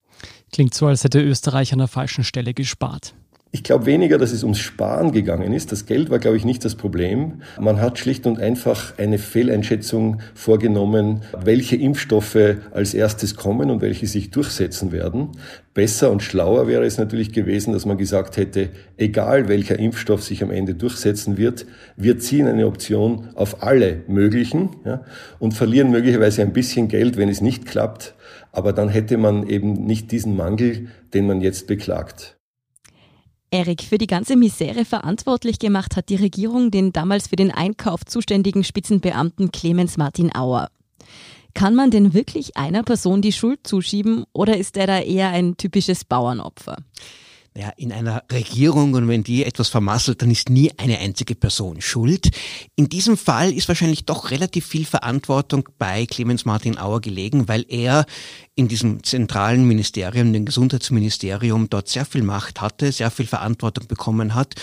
Klingt 0.51 0.73
so, 0.73 0.87
als 0.87 1.03
hätte 1.03 1.21
Österreich 1.21 1.73
an 1.73 1.79
der 1.79 1.87
falschen 1.87 2.23
Stelle 2.23 2.53
gespart. 2.53 3.13
Ich 3.53 3.63
glaube 3.63 3.85
weniger, 3.85 4.17
dass 4.17 4.31
es 4.31 4.43
ums 4.43 4.59
Sparen 4.59 5.11
gegangen 5.11 5.51
ist. 5.51 5.73
Das 5.73 5.85
Geld 5.85 6.09
war, 6.09 6.19
glaube 6.19 6.37
ich, 6.37 6.45
nicht 6.45 6.63
das 6.63 6.75
Problem. 6.75 7.41
Man 7.59 7.81
hat 7.81 7.99
schlicht 7.99 8.25
und 8.25 8.39
einfach 8.39 8.97
eine 8.97 9.17
Fehleinschätzung 9.17 10.21
vorgenommen, 10.33 11.23
welche 11.37 11.75
Impfstoffe 11.75 12.37
als 12.71 12.93
erstes 12.93 13.35
kommen 13.35 13.69
und 13.69 13.81
welche 13.81 14.07
sich 14.07 14.31
durchsetzen 14.31 14.93
werden. 14.93 15.31
Besser 15.73 16.11
und 16.11 16.23
schlauer 16.23 16.67
wäre 16.67 16.85
es 16.85 16.97
natürlich 16.97 17.33
gewesen, 17.33 17.73
dass 17.73 17.85
man 17.85 17.97
gesagt 17.97 18.37
hätte, 18.37 18.69
egal 18.95 19.49
welcher 19.49 19.77
Impfstoff 19.77 20.23
sich 20.23 20.41
am 20.43 20.51
Ende 20.51 20.73
durchsetzen 20.73 21.37
wird, 21.37 21.65
wir 21.97 22.19
ziehen 22.19 22.47
eine 22.47 22.67
Option 22.67 23.31
auf 23.35 23.63
alle 23.63 24.03
möglichen 24.07 24.69
ja, 24.85 25.03
und 25.39 25.53
verlieren 25.53 25.91
möglicherweise 25.91 26.41
ein 26.41 26.53
bisschen 26.53 26.87
Geld, 26.87 27.17
wenn 27.17 27.27
es 27.27 27.41
nicht 27.41 27.65
klappt. 27.65 28.15
Aber 28.51 28.73
dann 28.73 28.89
hätte 28.89 29.17
man 29.17 29.47
eben 29.47 29.85
nicht 29.85 30.11
diesen 30.11 30.35
Mangel, 30.35 30.89
den 31.13 31.27
man 31.27 31.41
jetzt 31.41 31.67
beklagt. 31.67 32.37
Erik, 33.53 33.83
für 33.83 33.97
die 33.97 34.07
ganze 34.07 34.37
Misere 34.37 34.85
verantwortlich 34.85 35.59
gemacht 35.59 35.97
hat 35.97 36.07
die 36.07 36.15
Regierung 36.15 36.71
den 36.71 36.93
damals 36.93 37.27
für 37.27 37.35
den 37.35 37.51
Einkauf 37.51 38.05
zuständigen 38.05 38.63
Spitzenbeamten 38.63 39.51
Clemens 39.51 39.97
Martin 39.97 40.33
Auer. 40.33 40.69
Kann 41.53 41.75
man 41.75 41.91
denn 41.91 42.13
wirklich 42.13 42.55
einer 42.55 42.83
Person 42.83 43.21
die 43.21 43.33
Schuld 43.33 43.67
zuschieben 43.67 44.23
oder 44.31 44.55
ist 44.55 44.77
er 44.77 44.87
da 44.87 44.99
eher 44.99 45.29
ein 45.31 45.57
typisches 45.57 46.05
Bauernopfer? 46.05 46.77
Naja, 47.53 47.73
in 47.75 47.91
einer 47.91 48.23
Regierung 48.31 48.93
und 48.93 49.09
wenn 49.09 49.23
die 49.23 49.43
etwas 49.43 49.67
vermasselt, 49.67 50.21
dann 50.21 50.31
ist 50.31 50.49
nie 50.49 50.71
eine 50.77 50.99
einzige 50.99 51.35
Person 51.35 51.81
schuld. 51.81 52.31
In 52.77 52.87
diesem 52.87 53.17
Fall 53.17 53.51
ist 53.51 53.67
wahrscheinlich 53.67 54.05
doch 54.05 54.31
relativ 54.31 54.65
viel 54.65 54.85
Verantwortung 54.85 55.67
bei 55.77 56.05
Clemens 56.05 56.45
Martin 56.45 56.77
Auer 56.77 57.01
gelegen, 57.01 57.49
weil 57.49 57.65
er 57.67 58.05
in 58.55 58.69
diesem 58.69 59.03
zentralen 59.03 59.65
Ministerium, 59.65 60.31
dem 60.31 60.45
Gesundheitsministerium, 60.45 61.69
dort 61.69 61.89
sehr 61.89 62.05
viel 62.05 62.23
Macht 62.23 62.61
hatte, 62.61 62.89
sehr 62.93 63.11
viel 63.11 63.27
Verantwortung 63.27 63.85
bekommen 63.87 64.33
hat 64.33 64.55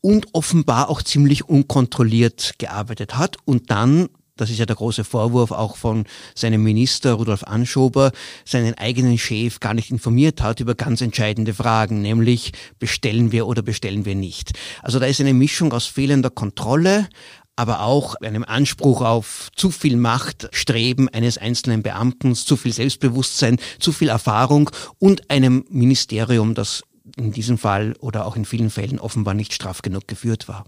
und 0.00 0.28
offenbar 0.32 0.88
auch 0.88 1.02
ziemlich 1.02 1.46
unkontrolliert 1.46 2.54
gearbeitet 2.56 3.18
hat 3.18 3.36
und 3.44 3.70
dann 3.70 4.08
das 4.40 4.50
ist 4.50 4.58
ja 4.58 4.66
der 4.66 4.76
große 4.76 5.04
Vorwurf 5.04 5.50
auch 5.50 5.76
von 5.76 6.04
seinem 6.34 6.62
Minister 6.62 7.14
Rudolf 7.14 7.44
Anschober, 7.44 8.12
seinen 8.44 8.74
eigenen 8.74 9.18
Chef 9.18 9.60
gar 9.60 9.74
nicht 9.74 9.90
informiert 9.90 10.40
hat 10.42 10.60
über 10.60 10.74
ganz 10.74 11.00
entscheidende 11.00 11.54
Fragen, 11.54 12.00
nämlich 12.00 12.52
bestellen 12.78 13.32
wir 13.32 13.46
oder 13.46 13.62
bestellen 13.62 14.04
wir 14.04 14.14
nicht. 14.14 14.52
Also 14.82 14.98
da 14.98 15.06
ist 15.06 15.20
eine 15.20 15.34
Mischung 15.34 15.72
aus 15.72 15.86
fehlender 15.86 16.30
Kontrolle, 16.30 17.08
aber 17.56 17.82
auch 17.82 18.14
einem 18.16 18.44
Anspruch 18.44 19.02
auf 19.02 19.50
zu 19.54 19.70
viel 19.70 19.96
Macht, 19.96 20.48
Streben 20.52 21.10
eines 21.10 21.36
einzelnen 21.36 21.82
Beamten, 21.82 22.34
zu 22.34 22.56
viel 22.56 22.72
Selbstbewusstsein, 22.72 23.58
zu 23.78 23.92
viel 23.92 24.08
Erfahrung 24.08 24.70
und 24.98 25.30
einem 25.30 25.66
Ministerium, 25.68 26.54
das 26.54 26.82
in 27.16 27.32
diesem 27.32 27.58
Fall 27.58 27.94
oder 28.00 28.26
auch 28.26 28.36
in 28.36 28.46
vielen 28.46 28.70
Fällen 28.70 28.98
offenbar 28.98 29.34
nicht 29.34 29.52
straff 29.52 29.82
genug 29.82 30.08
geführt 30.08 30.48
war. 30.48 30.64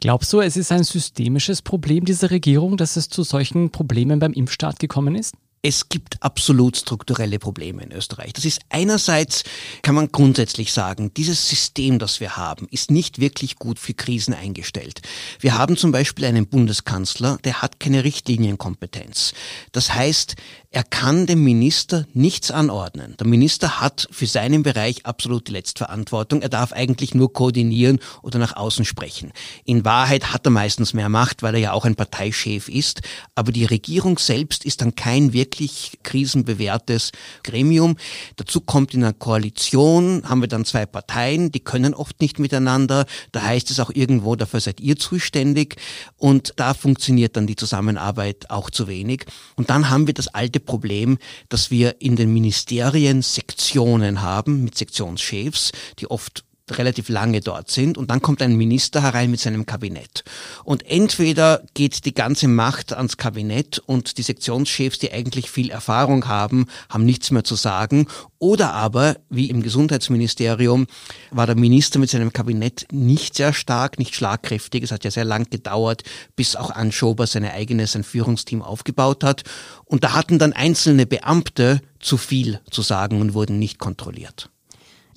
Glaubst 0.00 0.32
du, 0.32 0.40
es 0.40 0.56
ist 0.56 0.70
ein 0.70 0.84
systemisches 0.84 1.60
Problem 1.60 2.04
dieser 2.04 2.30
Regierung, 2.30 2.76
dass 2.76 2.96
es 2.96 3.08
zu 3.08 3.24
solchen 3.24 3.70
Problemen 3.70 4.20
beim 4.20 4.32
Impfstart 4.32 4.78
gekommen 4.78 5.16
ist? 5.16 5.34
Es 5.60 5.88
gibt 5.88 6.22
absolut 6.22 6.76
strukturelle 6.76 7.40
Probleme 7.40 7.82
in 7.82 7.90
Österreich. 7.90 8.32
Das 8.32 8.44
ist 8.44 8.60
einerseits, 8.68 9.42
kann 9.82 9.96
man 9.96 10.12
grundsätzlich 10.12 10.72
sagen, 10.72 11.12
dieses 11.14 11.48
System, 11.48 11.98
das 11.98 12.20
wir 12.20 12.36
haben, 12.36 12.68
ist 12.70 12.92
nicht 12.92 13.18
wirklich 13.18 13.56
gut 13.56 13.80
für 13.80 13.92
Krisen 13.92 14.34
eingestellt. 14.34 15.02
Wir 15.40 15.58
haben 15.58 15.76
zum 15.76 15.90
Beispiel 15.90 16.26
einen 16.26 16.46
Bundeskanzler, 16.46 17.38
der 17.42 17.60
hat 17.60 17.80
keine 17.80 18.04
Richtlinienkompetenz. 18.04 19.34
Das 19.72 19.92
heißt, 19.92 20.36
er 20.70 20.84
kann 20.84 21.26
dem 21.26 21.44
Minister 21.44 22.06
nichts 22.12 22.50
anordnen. 22.50 23.16
Der 23.18 23.26
Minister 23.26 23.80
hat 23.80 24.06
für 24.10 24.26
seinen 24.26 24.62
Bereich 24.62 25.06
absolut 25.06 25.48
die 25.48 25.52
Letztverantwortung. 25.52 26.42
Er 26.42 26.50
darf 26.50 26.74
eigentlich 26.74 27.14
nur 27.14 27.32
koordinieren 27.32 28.00
oder 28.20 28.38
nach 28.38 28.54
außen 28.54 28.84
sprechen. 28.84 29.32
In 29.64 29.86
Wahrheit 29.86 30.30
hat 30.30 30.46
er 30.46 30.50
meistens 30.50 30.92
mehr 30.92 31.08
Macht, 31.08 31.42
weil 31.42 31.54
er 31.54 31.60
ja 31.60 31.72
auch 31.72 31.86
ein 31.86 31.96
Parteichef 31.96 32.68
ist. 32.68 33.00
Aber 33.34 33.50
die 33.50 33.64
Regierung 33.64 34.18
selbst 34.18 34.62
ist 34.66 34.82
dann 34.82 34.94
kein 34.94 35.32
wirklich 35.32 35.98
krisenbewährtes 36.02 37.12
Gremium. 37.44 37.96
Dazu 38.36 38.60
kommt 38.60 38.92
in 38.92 39.02
einer 39.02 39.14
Koalition, 39.14 40.22
haben 40.28 40.42
wir 40.42 40.48
dann 40.48 40.66
zwei 40.66 40.84
Parteien, 40.84 41.50
die 41.50 41.60
können 41.60 41.94
oft 41.94 42.20
nicht 42.20 42.38
miteinander. 42.38 43.06
Da 43.32 43.40
heißt 43.40 43.70
es 43.70 43.80
auch 43.80 43.90
irgendwo, 43.90 44.36
dafür 44.36 44.60
seid 44.60 44.80
ihr 44.80 44.96
zuständig. 44.96 45.76
Und 46.18 46.52
da 46.56 46.74
funktioniert 46.74 47.38
dann 47.38 47.46
die 47.46 47.56
Zusammenarbeit 47.56 48.50
auch 48.50 48.68
zu 48.68 48.86
wenig. 48.86 49.24
Und 49.56 49.70
dann 49.70 49.88
haben 49.88 50.06
wir 50.06 50.12
das 50.12 50.28
alte 50.28 50.57
zweite 50.58 50.60
Problem, 50.60 51.18
dass 51.48 51.70
wir 51.70 52.00
in 52.00 52.16
den 52.16 52.32
Ministerien 52.32 53.22
Sektionen 53.22 54.22
haben 54.22 54.64
mit 54.64 54.76
Sektionschefs, 54.76 55.72
die 55.98 56.10
oft 56.10 56.44
relativ 56.76 57.08
lange 57.08 57.40
dort 57.40 57.70
sind 57.70 57.96
und 57.96 58.10
dann 58.10 58.20
kommt 58.20 58.42
ein 58.42 58.56
Minister 58.56 59.02
herein 59.02 59.30
mit 59.30 59.40
seinem 59.40 59.64
Kabinett. 59.64 60.24
Und 60.64 60.84
entweder 60.86 61.62
geht 61.74 62.04
die 62.04 62.14
ganze 62.14 62.48
Macht 62.48 62.92
ans 62.92 63.16
Kabinett 63.16 63.78
und 63.78 64.18
die 64.18 64.22
Sektionschefs, 64.22 64.98
die 64.98 65.12
eigentlich 65.12 65.50
viel 65.50 65.70
Erfahrung 65.70 66.28
haben, 66.28 66.66
haben 66.90 67.04
nichts 67.04 67.30
mehr 67.30 67.44
zu 67.44 67.54
sagen, 67.54 68.06
oder 68.38 68.72
aber, 68.72 69.16
wie 69.30 69.50
im 69.50 69.62
Gesundheitsministerium, 69.62 70.86
war 71.30 71.46
der 71.46 71.56
Minister 71.56 71.98
mit 71.98 72.10
seinem 72.10 72.32
Kabinett 72.32 72.86
nicht 72.92 73.34
sehr 73.34 73.52
stark, 73.52 73.98
nicht 73.98 74.14
schlagkräftig. 74.14 74.84
Es 74.84 74.92
hat 74.92 75.04
ja 75.04 75.10
sehr 75.10 75.24
lang 75.24 75.50
gedauert, 75.50 76.04
bis 76.36 76.54
auch 76.54 76.70
Anschober 76.70 77.26
seine 77.26 77.52
eigene, 77.52 77.86
sein 77.86 78.04
Führungsteam 78.04 78.62
aufgebaut 78.62 79.24
hat. 79.24 79.42
Und 79.84 80.04
da 80.04 80.14
hatten 80.14 80.38
dann 80.38 80.52
einzelne 80.52 81.06
Beamte 81.06 81.80
zu 81.98 82.16
viel 82.16 82.60
zu 82.70 82.82
sagen 82.82 83.20
und 83.20 83.34
wurden 83.34 83.58
nicht 83.58 83.78
kontrolliert. 83.78 84.50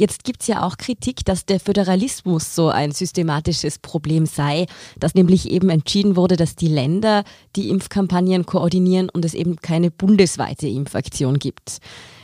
Jetzt 0.01 0.23
gibt 0.23 0.41
es 0.41 0.47
ja 0.47 0.63
auch 0.63 0.77
Kritik, 0.77 1.25
dass 1.25 1.45
der 1.45 1.59
Föderalismus 1.59 2.55
so 2.55 2.69
ein 2.69 2.91
systematisches 2.91 3.77
Problem 3.77 4.25
sei, 4.25 4.65
dass 4.99 5.13
nämlich 5.13 5.51
eben 5.51 5.69
entschieden 5.69 6.15
wurde, 6.15 6.37
dass 6.37 6.55
die 6.55 6.69
Länder 6.69 7.23
die 7.55 7.69
Impfkampagnen 7.69 8.47
koordinieren 8.47 9.09
und 9.09 9.25
es 9.25 9.35
eben 9.35 9.57
keine 9.57 9.91
bundesweite 9.91 10.67
Impfaktion 10.67 11.37
gibt. 11.37 11.77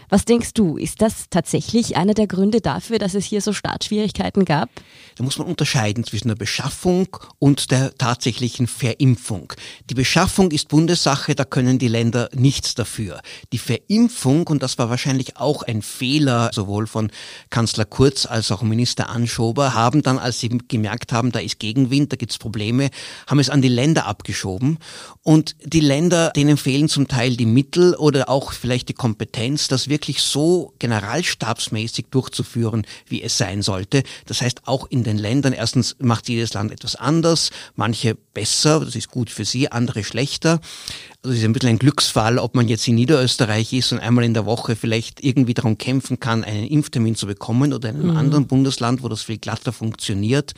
Was 0.09 0.23
denkst 0.23 0.53
du, 0.53 0.77
ist 0.77 1.01
das 1.01 1.25
tatsächlich 1.29 1.97
einer 1.97 2.13
der 2.13 2.27
Gründe 2.27 2.61
dafür, 2.61 2.97
dass 2.97 3.13
es 3.13 3.25
hier 3.25 3.41
so 3.41 3.51
Startschwierigkeiten 3.51 4.45
gab? 4.45 4.69
Da 5.17 5.23
muss 5.25 5.37
man 5.37 5.47
unterscheiden 5.47 6.05
zwischen 6.05 6.29
der 6.29 6.35
Beschaffung 6.35 7.07
und 7.39 7.71
der 7.71 7.93
tatsächlichen 7.93 8.67
Verimpfung. 8.67 9.51
Die 9.89 9.95
Beschaffung 9.95 10.51
ist 10.51 10.69
Bundessache, 10.69 11.35
da 11.35 11.43
können 11.43 11.77
die 11.77 11.89
Länder 11.89 12.29
nichts 12.33 12.73
dafür. 12.73 13.19
Die 13.51 13.57
Verimpfung, 13.57 14.47
und 14.47 14.63
das 14.63 14.77
war 14.77 14.89
wahrscheinlich 14.89 15.35
auch 15.35 15.63
ein 15.63 15.81
Fehler 15.81 16.51
sowohl 16.53 16.87
von 16.87 17.11
Kanzler 17.49 17.83
Kurz 17.83 18.25
als 18.25 18.49
auch 18.51 18.61
Minister 18.61 19.09
Anschober, 19.09 19.73
haben 19.73 20.03
dann, 20.03 20.19
als 20.19 20.39
sie 20.39 20.47
gemerkt 20.69 21.11
haben, 21.11 21.33
da 21.33 21.39
ist 21.39 21.59
Gegenwind, 21.59 22.13
da 22.13 22.15
gibt's 22.15 22.37
Probleme, 22.37 22.91
haben 23.27 23.39
es 23.39 23.49
an 23.49 23.61
die 23.61 23.67
Länder 23.67 24.05
abgeschoben. 24.05 24.77
Und 25.21 25.57
die 25.61 25.81
Länder, 25.81 26.31
denen 26.33 26.55
fehlen 26.55 26.87
zum 26.87 27.09
Teil 27.09 27.35
die 27.35 27.45
Mittel 27.45 27.93
oder 27.95 28.29
auch 28.29 28.53
vielleicht 28.53 28.87
die 28.87 28.93
Kompetenz, 28.93 29.67
das 29.67 29.89
wirklich 29.89 29.96
wirklich 29.97 30.21
so 30.21 30.73
generalstabsmäßig 30.77 32.05
durchzuführen, 32.11 32.85
wie 33.07 33.23
es 33.23 33.35
sein 33.35 33.63
sollte. 33.63 34.03
Das 34.27 34.43
heißt, 34.43 34.67
auch 34.67 34.85
in 34.91 35.03
den 35.03 35.17
Ländern, 35.17 35.53
erstens 35.53 35.95
macht 35.97 36.29
jedes 36.29 36.53
Land 36.53 36.71
etwas 36.71 36.95
anders, 36.95 37.49
manche 37.75 38.13
besser, 38.13 38.81
das 38.81 38.95
ist 38.95 39.09
gut 39.09 39.31
für 39.31 39.43
sie, 39.43 39.71
andere 39.71 40.03
schlechter. 40.03 40.59
Also 41.23 41.33
es 41.33 41.39
ist 41.39 41.45
ein 41.45 41.53
bisschen 41.53 41.69
ein 41.69 41.79
Glücksfall, 41.79 42.37
ob 42.37 42.53
man 42.53 42.67
jetzt 42.67 42.87
in 42.87 42.93
Niederösterreich 42.93 43.73
ist 43.73 43.91
und 43.91 43.97
einmal 43.99 44.23
in 44.23 44.35
der 44.35 44.45
Woche 44.45 44.75
vielleicht 44.75 45.23
irgendwie 45.23 45.55
darum 45.55 45.79
kämpfen 45.79 46.19
kann, 46.19 46.43
einen 46.43 46.67
Impftermin 46.67 47.15
zu 47.15 47.25
bekommen 47.25 47.73
oder 47.73 47.89
in 47.89 47.95
einem 47.95 48.11
mhm. 48.11 48.17
anderen 48.17 48.47
Bundesland, 48.47 49.01
wo 49.01 49.09
das 49.09 49.23
viel 49.23 49.39
glatter 49.39 49.73
funktioniert. 49.73 50.53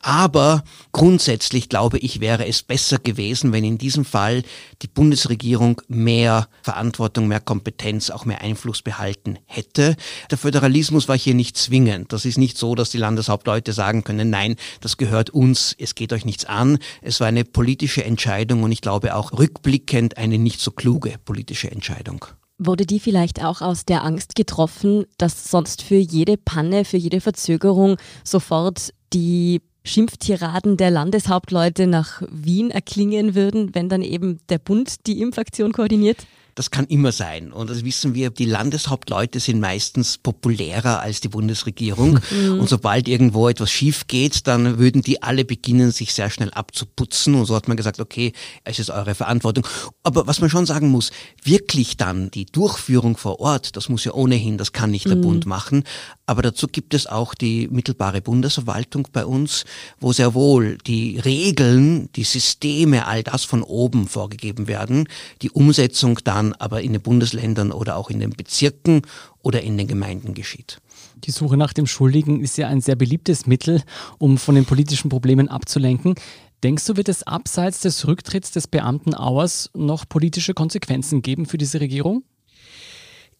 Aber 0.00 0.62
grundsätzlich 0.92 1.68
glaube 1.68 1.98
ich, 1.98 2.20
wäre 2.20 2.46
es 2.46 2.62
besser 2.62 2.98
gewesen, 2.98 3.52
wenn 3.52 3.64
in 3.64 3.76
diesem 3.76 4.04
Fall 4.04 4.44
die 4.82 4.86
Bundesregierung 4.86 5.82
mehr 5.88 6.48
Verantwortung, 6.62 7.26
mehr 7.26 7.40
Kompetenz, 7.40 8.10
auch 8.10 8.24
mehr 8.24 8.40
Einfluss 8.40 8.75
behalten 8.82 9.38
hätte. 9.46 9.96
Der 10.30 10.38
Föderalismus 10.38 11.08
war 11.08 11.18
hier 11.18 11.34
nicht 11.34 11.56
zwingend. 11.56 12.12
Das 12.12 12.24
ist 12.24 12.38
nicht 12.38 12.58
so, 12.58 12.74
dass 12.74 12.90
die 12.90 12.98
Landeshauptleute 12.98 13.72
sagen 13.72 14.04
können, 14.04 14.30
nein, 14.30 14.56
das 14.80 14.96
gehört 14.96 15.30
uns, 15.30 15.74
es 15.78 15.94
geht 15.94 16.12
euch 16.12 16.24
nichts 16.24 16.44
an. 16.44 16.78
Es 17.02 17.20
war 17.20 17.26
eine 17.26 17.44
politische 17.44 18.04
Entscheidung 18.04 18.62
und 18.62 18.72
ich 18.72 18.80
glaube 18.80 19.14
auch 19.14 19.32
rückblickend 19.32 20.16
eine 20.18 20.38
nicht 20.38 20.60
so 20.60 20.70
kluge 20.70 21.14
politische 21.24 21.70
Entscheidung. 21.70 22.24
Wurde 22.58 22.86
die 22.86 23.00
vielleicht 23.00 23.44
auch 23.44 23.60
aus 23.60 23.84
der 23.84 24.02
Angst 24.02 24.34
getroffen, 24.34 25.04
dass 25.18 25.50
sonst 25.50 25.82
für 25.82 25.96
jede 25.96 26.38
Panne, 26.38 26.86
für 26.86 26.96
jede 26.96 27.20
Verzögerung 27.20 27.98
sofort 28.24 28.94
die 29.12 29.60
Schimpftiraden 29.86 30.76
der 30.76 30.90
Landeshauptleute 30.90 31.86
nach 31.86 32.22
Wien 32.30 32.70
erklingen 32.70 33.34
würden, 33.34 33.74
wenn 33.74 33.88
dann 33.88 34.02
eben 34.02 34.40
der 34.48 34.58
Bund 34.58 35.06
die 35.06 35.20
Impfaktion 35.20 35.72
koordiniert? 35.72 36.26
Das 36.56 36.70
kann 36.70 36.86
immer 36.86 37.12
sein. 37.12 37.52
Und 37.52 37.68
das 37.68 37.84
wissen 37.84 38.14
wir, 38.14 38.30
die 38.30 38.46
Landeshauptleute 38.46 39.40
sind 39.40 39.60
meistens 39.60 40.16
populärer 40.16 41.00
als 41.00 41.20
die 41.20 41.28
Bundesregierung. 41.28 42.18
Mhm. 42.30 42.60
Und 42.60 42.68
sobald 42.70 43.08
irgendwo 43.08 43.50
etwas 43.50 43.70
schief 43.70 44.06
geht, 44.06 44.46
dann 44.46 44.78
würden 44.78 45.02
die 45.02 45.22
alle 45.22 45.44
beginnen, 45.44 45.92
sich 45.92 46.14
sehr 46.14 46.30
schnell 46.30 46.50
abzuputzen. 46.50 47.34
Und 47.34 47.44
so 47.44 47.54
hat 47.54 47.68
man 47.68 47.76
gesagt, 47.76 48.00
okay, 48.00 48.32
es 48.64 48.78
ist 48.78 48.88
eure 48.88 49.14
Verantwortung. 49.14 49.66
Aber 50.02 50.26
was 50.26 50.40
man 50.40 50.48
schon 50.48 50.64
sagen 50.64 50.88
muss, 50.88 51.10
wirklich 51.44 51.98
dann 51.98 52.30
die 52.30 52.46
Durchführung 52.46 53.18
vor 53.18 53.38
Ort, 53.38 53.76
das 53.76 53.90
muss 53.90 54.06
ja 54.06 54.14
ohnehin, 54.14 54.56
das 54.56 54.72
kann 54.72 54.90
nicht 54.90 55.06
der 55.06 55.16
mhm. 55.16 55.22
Bund 55.22 55.46
machen. 55.46 55.84
Aber 56.24 56.40
dazu 56.40 56.68
gibt 56.68 56.94
es 56.94 57.06
auch 57.06 57.34
die 57.34 57.68
mittelbare 57.68 58.22
Bundesverwaltung 58.22 59.08
bei 59.12 59.26
uns, 59.26 59.66
wo 60.00 60.14
sehr 60.14 60.32
wohl 60.32 60.78
die 60.86 61.18
Regeln, 61.18 62.08
die 62.16 62.24
Systeme, 62.24 63.06
all 63.06 63.22
das 63.22 63.44
von 63.44 63.62
oben 63.62 64.08
vorgegeben 64.08 64.68
werden, 64.68 65.06
die 65.42 65.50
Umsetzung 65.50 66.18
dann 66.24 66.45
aber 66.54 66.82
in 66.82 66.92
den 66.92 67.02
Bundesländern 67.02 67.72
oder 67.72 67.96
auch 67.96 68.10
in 68.10 68.20
den 68.20 68.30
Bezirken 68.30 69.02
oder 69.42 69.62
in 69.62 69.76
den 69.76 69.86
Gemeinden 69.86 70.34
geschieht. 70.34 70.78
Die 71.24 71.30
Suche 71.30 71.56
nach 71.56 71.72
dem 71.72 71.86
Schuldigen 71.86 72.40
ist 72.42 72.58
ja 72.58 72.68
ein 72.68 72.80
sehr 72.80 72.96
beliebtes 72.96 73.46
Mittel, 73.46 73.82
um 74.18 74.38
von 74.38 74.54
den 74.54 74.64
politischen 74.64 75.08
Problemen 75.08 75.48
abzulenken. 75.48 76.14
Denkst 76.62 76.86
du, 76.86 76.96
wird 76.96 77.08
es 77.08 77.22
abseits 77.22 77.80
des 77.80 78.06
Rücktritts 78.06 78.50
des 78.50 78.66
Beamten 78.66 79.14
Auers 79.14 79.70
noch 79.74 80.08
politische 80.08 80.54
Konsequenzen 80.54 81.22
geben 81.22 81.46
für 81.46 81.58
diese 81.58 81.80
Regierung? 81.80 82.22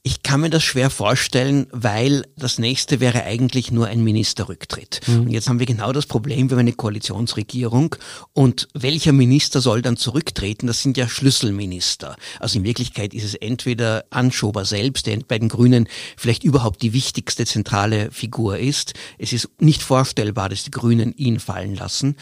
Ich 0.06 0.22
kann 0.22 0.40
mir 0.40 0.50
das 0.50 0.62
schwer 0.62 0.88
vorstellen, 0.88 1.66
weil 1.72 2.26
das 2.36 2.60
nächste 2.60 3.00
wäre 3.00 3.24
eigentlich 3.24 3.72
nur 3.72 3.88
ein 3.88 4.04
Ministerrücktritt. 4.04 5.00
Mhm. 5.08 5.22
Und 5.22 5.30
jetzt 5.30 5.48
haben 5.48 5.58
wir 5.58 5.66
genau 5.66 5.90
das 5.90 6.06
Problem, 6.06 6.48
wir 6.48 6.54
haben 6.54 6.60
eine 6.60 6.74
Koalitionsregierung 6.74 7.96
und 8.32 8.68
welcher 8.72 9.12
Minister 9.12 9.60
soll 9.60 9.82
dann 9.82 9.96
zurücktreten? 9.96 10.68
Das 10.68 10.80
sind 10.80 10.96
ja 10.96 11.08
Schlüsselminister. 11.08 12.14
Also 12.38 12.60
in 12.60 12.64
Wirklichkeit 12.64 13.14
ist 13.14 13.24
es 13.24 13.34
entweder 13.34 14.04
Anschober 14.10 14.64
selbst, 14.64 15.08
der 15.08 15.18
bei 15.26 15.40
den 15.40 15.48
Grünen 15.48 15.88
vielleicht 16.16 16.44
überhaupt 16.44 16.82
die 16.82 16.92
wichtigste 16.92 17.44
zentrale 17.44 18.12
Figur 18.12 18.58
ist. 18.58 18.94
Es 19.18 19.32
ist 19.32 19.48
nicht 19.58 19.82
vorstellbar, 19.82 20.48
dass 20.50 20.62
die 20.62 20.70
Grünen 20.70 21.16
ihn 21.16 21.40
fallen 21.40 21.74
lassen. 21.74 22.14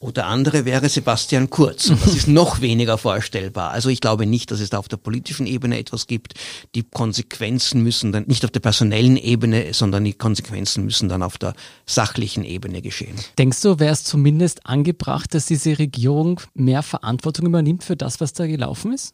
Oder 0.00 0.28
andere 0.28 0.64
wäre 0.64 0.88
Sebastian 0.88 1.50
Kurz. 1.50 1.88
Das 1.88 2.14
ist 2.14 2.26
noch 2.28 2.62
weniger 2.62 2.96
vorstellbar. 2.96 3.70
Also 3.70 3.90
ich 3.90 4.00
glaube 4.00 4.24
nicht, 4.24 4.50
dass 4.50 4.58
es 4.58 4.70
da 4.70 4.78
auf 4.78 4.88
der 4.88 4.96
politischen 4.96 5.46
Ebene 5.46 5.78
etwas 5.78 6.06
gibt. 6.06 6.32
Die 6.74 6.82
Konsequenzen 6.82 7.82
müssen 7.82 8.10
dann 8.10 8.24
nicht 8.26 8.42
auf 8.46 8.50
der 8.50 8.60
personellen 8.60 9.18
Ebene, 9.18 9.74
sondern 9.74 10.04
die 10.04 10.14
Konsequenzen 10.14 10.86
müssen 10.86 11.10
dann 11.10 11.22
auf 11.22 11.36
der 11.36 11.52
sachlichen 11.84 12.44
Ebene 12.44 12.80
geschehen. 12.80 13.14
Denkst 13.36 13.60
du, 13.60 13.78
wäre 13.78 13.92
es 13.92 14.02
zumindest 14.02 14.66
angebracht, 14.66 15.34
dass 15.34 15.44
diese 15.44 15.78
Regierung 15.78 16.40
mehr 16.54 16.82
Verantwortung 16.82 17.44
übernimmt 17.44 17.84
für 17.84 17.96
das, 17.96 18.22
was 18.22 18.32
da 18.32 18.46
gelaufen 18.46 18.94
ist? 18.94 19.12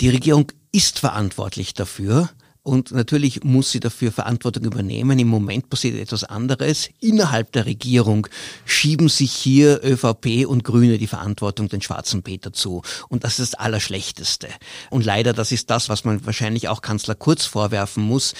Die 0.00 0.08
Regierung 0.08 0.52
ist 0.70 1.00
verantwortlich 1.00 1.74
dafür. 1.74 2.30
Und 2.64 2.92
natürlich 2.92 3.44
muss 3.44 3.70
sie 3.70 3.78
dafür 3.78 4.10
Verantwortung 4.10 4.64
übernehmen. 4.64 5.18
Im 5.18 5.28
Moment 5.28 5.68
passiert 5.68 5.98
etwas 5.98 6.24
anderes. 6.24 6.88
Innerhalb 6.98 7.52
der 7.52 7.66
Regierung 7.66 8.26
schieben 8.64 9.10
sich 9.10 9.32
hier 9.32 9.84
ÖVP 9.84 10.46
und 10.46 10.64
Grüne 10.64 10.96
die 10.96 11.06
Verantwortung 11.06 11.68
den 11.68 11.82
schwarzen 11.82 12.22
Peter 12.22 12.54
zu. 12.54 12.80
Und 13.10 13.22
das 13.22 13.38
ist 13.38 13.52
das 13.52 13.60
Allerschlechteste. 13.60 14.48
Und 14.88 15.04
leider, 15.04 15.34
das 15.34 15.52
ist 15.52 15.68
das, 15.68 15.90
was 15.90 16.04
man 16.04 16.24
wahrscheinlich 16.24 16.68
auch 16.68 16.80
Kanzler 16.80 17.14
Kurz 17.14 17.44
vorwerfen 17.44 18.02
muss 18.02 18.32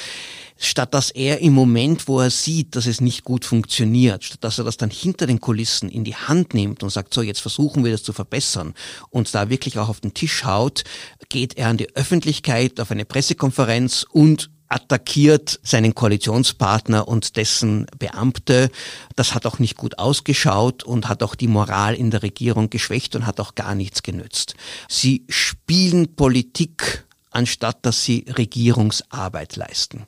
statt 0.56 0.94
dass 0.94 1.10
er 1.10 1.40
im 1.40 1.52
Moment, 1.52 2.08
wo 2.08 2.20
er 2.20 2.30
sieht, 2.30 2.76
dass 2.76 2.86
es 2.86 3.00
nicht 3.00 3.24
gut 3.24 3.44
funktioniert, 3.44 4.24
statt 4.24 4.42
dass 4.42 4.58
er 4.58 4.64
das 4.64 4.76
dann 4.76 4.90
hinter 4.90 5.26
den 5.26 5.40
Kulissen 5.40 5.88
in 5.88 6.04
die 6.04 6.16
Hand 6.16 6.54
nimmt 6.54 6.82
und 6.82 6.90
sagt, 6.90 7.14
so 7.14 7.22
jetzt 7.22 7.40
versuchen 7.40 7.84
wir 7.84 7.92
das 7.92 8.02
zu 8.02 8.12
verbessern 8.12 8.74
und 9.10 9.34
da 9.34 9.50
wirklich 9.50 9.78
auch 9.78 9.88
auf 9.88 10.00
den 10.00 10.14
Tisch 10.14 10.44
haut, 10.44 10.84
geht 11.28 11.56
er 11.56 11.68
an 11.68 11.76
die 11.76 11.94
Öffentlichkeit 11.96 12.80
auf 12.80 12.90
eine 12.90 13.04
Pressekonferenz 13.04 14.06
und 14.10 14.50
attackiert 14.68 15.60
seinen 15.62 15.94
Koalitionspartner 15.94 17.06
und 17.06 17.36
dessen 17.36 17.86
Beamte. 17.98 18.70
Das 19.14 19.34
hat 19.34 19.46
auch 19.46 19.58
nicht 19.58 19.76
gut 19.76 19.98
ausgeschaut 19.98 20.82
und 20.82 21.08
hat 21.08 21.22
auch 21.22 21.34
die 21.34 21.46
Moral 21.46 21.94
in 21.94 22.10
der 22.10 22.22
Regierung 22.22 22.70
geschwächt 22.70 23.14
und 23.14 23.26
hat 23.26 23.40
auch 23.40 23.54
gar 23.54 23.74
nichts 23.74 24.02
genützt. 24.02 24.54
Sie 24.88 25.24
spielen 25.28 26.16
Politik, 26.16 27.06
anstatt 27.30 27.84
dass 27.86 28.04
sie 28.04 28.24
Regierungsarbeit 28.36 29.56
leisten. 29.56 30.06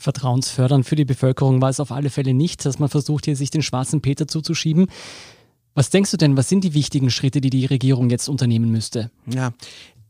Vertrauensfördernd 0.00 0.86
für 0.86 0.96
die 0.96 1.04
Bevölkerung 1.04 1.60
war 1.60 1.68
es 1.68 1.78
auf 1.78 1.92
alle 1.92 2.08
Fälle 2.08 2.32
nicht, 2.32 2.64
dass 2.64 2.78
man 2.78 2.88
versucht, 2.88 3.26
hier 3.26 3.36
sich 3.36 3.50
den 3.50 3.62
schwarzen 3.62 4.00
Peter 4.00 4.26
zuzuschieben. 4.26 4.86
Was 5.74 5.90
denkst 5.90 6.10
du 6.10 6.16
denn, 6.16 6.36
was 6.36 6.48
sind 6.48 6.64
die 6.64 6.74
wichtigen 6.74 7.10
Schritte, 7.10 7.40
die 7.40 7.50
die 7.50 7.66
Regierung 7.66 8.08
jetzt 8.10 8.28
unternehmen 8.28 8.70
müsste? 8.70 9.10
Ja, 9.26 9.52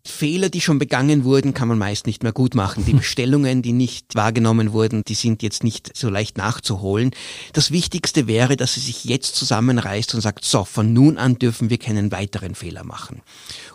Fehler, 0.04 0.48
die 0.48 0.60
schon 0.60 0.78
begangen 0.78 1.24
wurden, 1.24 1.54
kann 1.54 1.68
man 1.68 1.78
meist 1.78 2.06
nicht 2.06 2.22
mehr 2.22 2.32
gut 2.32 2.54
machen. 2.54 2.84
Die 2.84 2.92
Bestellungen, 3.00 3.62
die 3.62 3.72
nicht 3.72 4.14
wahrgenommen 4.14 4.72
wurden, 4.72 5.02
die 5.06 5.14
sind 5.14 5.42
jetzt 5.42 5.64
nicht 5.64 5.96
so 5.96 6.08
leicht 6.08 6.38
nachzuholen. 6.38 7.10
Das 7.52 7.70
Wichtigste 7.70 8.26
wäre, 8.26 8.56
dass 8.56 8.74
sie 8.74 8.80
sich 8.80 9.04
jetzt 9.04 9.36
zusammenreißt 9.36 10.14
und 10.14 10.20
sagt, 10.20 10.44
so, 10.44 10.64
von 10.64 10.92
nun 10.92 11.18
an 11.18 11.38
dürfen 11.38 11.70
wir 11.70 11.78
keinen 11.78 12.12
weiteren 12.12 12.54
Fehler 12.54 12.84
machen 12.84 13.22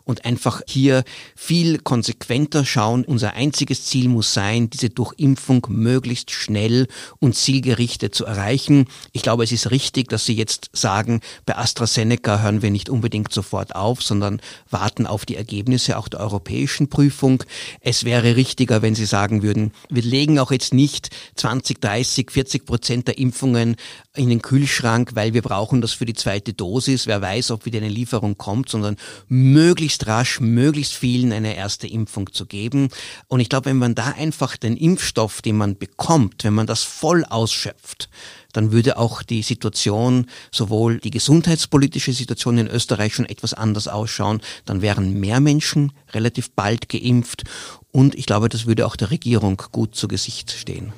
und 0.05 0.23
einfach 0.23 0.61
hier 0.67 1.03
viel 1.35 1.79
konsequenter 1.79 2.63
schauen. 2.63 3.03
Unser 3.03 3.33
einziges 3.33 3.85
Ziel 3.85 4.07
muss 4.07 4.33
sein, 4.33 4.69
diese 4.69 4.89
Durchimpfung 4.89 5.65
möglichst 5.69 6.31
schnell 6.31 6.87
und 7.19 7.35
zielgerichtet 7.35 8.15
zu 8.15 8.25
erreichen. 8.25 8.85
Ich 9.11 9.23
glaube, 9.23 9.43
es 9.43 9.51
ist 9.51 9.71
richtig, 9.71 10.09
dass 10.09 10.25
Sie 10.25 10.35
jetzt 10.35 10.69
sagen, 10.73 11.21
bei 11.45 11.57
AstraZeneca 11.57 12.41
hören 12.41 12.61
wir 12.61 12.71
nicht 12.71 12.89
unbedingt 12.89 13.33
sofort 13.33 13.75
auf, 13.75 14.01
sondern 14.01 14.41
warten 14.69 15.07
auf 15.07 15.25
die 15.25 15.35
Ergebnisse 15.35 15.97
auch 15.97 16.07
der 16.07 16.19
europäischen 16.25 16.89
Prüfung. 16.89 17.43
Es 17.79 18.03
wäre 18.03 18.35
richtiger, 18.35 18.81
wenn 18.81 18.95
Sie 18.95 19.05
sagen 19.05 19.43
würden, 19.43 19.71
wir 19.89 20.03
legen 20.03 20.39
auch 20.39 20.51
jetzt 20.51 20.73
nicht 20.73 21.09
20, 21.35 21.79
30, 21.79 22.31
40 22.31 22.65
Prozent 22.65 23.07
der 23.07 23.17
Impfungen 23.17 23.75
in 24.15 24.29
den 24.29 24.41
Kühlschrank, 24.41 25.11
weil 25.13 25.33
wir 25.33 25.41
brauchen 25.41 25.81
das 25.81 25.93
für 25.93 26.05
die 26.05 26.13
zweite 26.13 26.53
Dosis. 26.53 27.07
Wer 27.07 27.21
weiß, 27.21 27.51
ob 27.51 27.65
wieder 27.65 27.77
eine 27.77 27.89
Lieferung 27.89 28.37
kommt, 28.37 28.69
sondern 28.69 28.97
möglichst 29.27 30.07
rasch, 30.07 30.39
möglichst 30.39 30.93
vielen 30.93 31.31
eine 31.31 31.55
erste 31.55 31.87
Impfung 31.87 32.31
zu 32.33 32.45
geben. 32.45 32.89
Und 33.27 33.39
ich 33.39 33.49
glaube, 33.49 33.67
wenn 33.67 33.77
man 33.77 33.95
da 33.95 34.07
einfach 34.17 34.57
den 34.57 34.77
Impfstoff, 34.77 35.41
den 35.41 35.57
man 35.57 35.77
bekommt, 35.77 36.43
wenn 36.43 36.53
man 36.53 36.67
das 36.67 36.83
voll 36.83 37.23
ausschöpft, 37.25 38.09
dann 38.55 38.71
würde 38.71 38.97
auch 38.97 39.21
die 39.21 39.41
Situation, 39.41 40.27
sowohl 40.49 40.99
die 40.99 41.11
gesundheitspolitische 41.11 42.13
Situation 42.13 42.57
in 42.57 42.67
Österreich 42.67 43.13
schon 43.13 43.25
etwas 43.25 43.53
anders 43.53 43.89
ausschauen. 43.89 44.41
Dann 44.63 44.81
wären 44.81 45.19
mehr 45.19 45.41
Menschen 45.41 45.91
relativ 46.13 46.51
bald 46.51 46.87
geimpft. 46.87 47.43
Und 47.91 48.15
ich 48.15 48.25
glaube, 48.25 48.47
das 48.47 48.65
würde 48.65 48.85
auch 48.85 48.95
der 48.95 49.11
Regierung 49.11 49.61
gut 49.73 49.95
zu 49.95 50.07
Gesicht 50.07 50.51
stehen. 50.51 50.93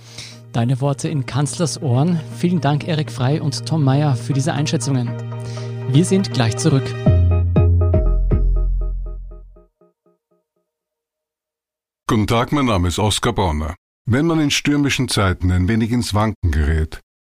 Deine 0.54 0.82
Worte 0.82 1.10
in 1.10 1.26
Kanzlers 1.26 1.82
Ohren. 1.82 2.20
Vielen 2.38 2.62
Dank, 2.62 2.88
Erik 2.88 3.12
Frei 3.12 3.42
und 3.42 3.66
Tom 3.66 3.84
Meyer, 3.84 4.16
für 4.16 4.34
diese 4.34 4.54
Einschätzungen. 4.54 5.10
Wir 5.90 6.06
sind 6.06 6.34
gleich 6.34 6.58
zurück. 6.58 6.86
Guten 12.08 12.28
Tag, 12.28 12.52
mein 12.52 12.66
Name 12.66 12.88
ist 12.88 13.00
Oskar 13.00 13.34
Bonner. 13.34 13.76
Wenn 14.06 14.26
man 14.26 14.40
in 14.40 14.52
stürmischen 14.52 15.10
Zeiten 15.10 15.52
ein 15.52 15.68
wenig 15.68 15.92
ins 15.92 16.14
Wanken 16.14 16.52
gerät, 16.52 17.02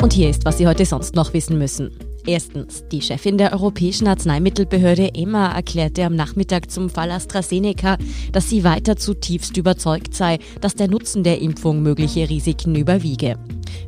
Und 0.00 0.12
hier 0.12 0.30
ist, 0.30 0.44
was 0.44 0.58
Sie 0.58 0.66
heute 0.66 0.86
sonst 0.86 1.14
noch 1.14 1.34
wissen 1.34 1.58
müssen. 1.58 1.90
Erstens, 2.26 2.84
die 2.92 3.00
Chefin 3.00 3.38
der 3.38 3.52
Europäischen 3.52 4.06
Arzneimittelbehörde 4.06 5.14
EMA 5.14 5.52
erklärte 5.52 6.04
am 6.04 6.14
Nachmittag 6.14 6.70
zum 6.70 6.90
Fall 6.90 7.10
AstraZeneca, 7.10 7.96
dass 8.32 8.50
sie 8.50 8.62
weiter 8.62 8.96
zutiefst 8.96 9.56
überzeugt 9.56 10.14
sei, 10.14 10.38
dass 10.60 10.74
der 10.74 10.88
Nutzen 10.88 11.22
der 11.24 11.40
Impfung 11.40 11.82
mögliche 11.82 12.28
Risiken 12.28 12.74
überwiege. 12.74 13.38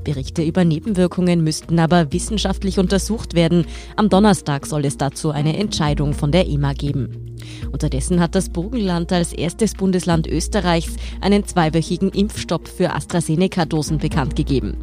Berichte 0.02 0.42
über 0.42 0.64
Nebenwirkungen 0.64 1.44
müssten 1.44 1.78
aber 1.78 2.12
wissenschaftlich 2.12 2.78
untersucht 2.78 3.34
werden. 3.34 3.66
Am 3.96 4.08
Donnerstag 4.08 4.66
soll 4.66 4.86
es 4.86 4.96
dazu 4.96 5.30
eine 5.30 5.56
Entscheidung 5.58 6.14
von 6.14 6.32
der 6.32 6.48
EMA 6.48 6.72
geben. 6.72 7.31
Unterdessen 7.70 8.20
hat 8.20 8.34
das 8.34 8.48
Burgenland 8.48 9.12
als 9.12 9.32
erstes 9.32 9.74
Bundesland 9.74 10.26
Österreichs 10.26 10.96
einen 11.20 11.46
zweiwöchigen 11.46 12.10
Impfstopp 12.10 12.68
für 12.68 12.94
AstraZeneca-Dosen 12.94 13.98
bekannt 13.98 14.36
gegeben. 14.36 14.76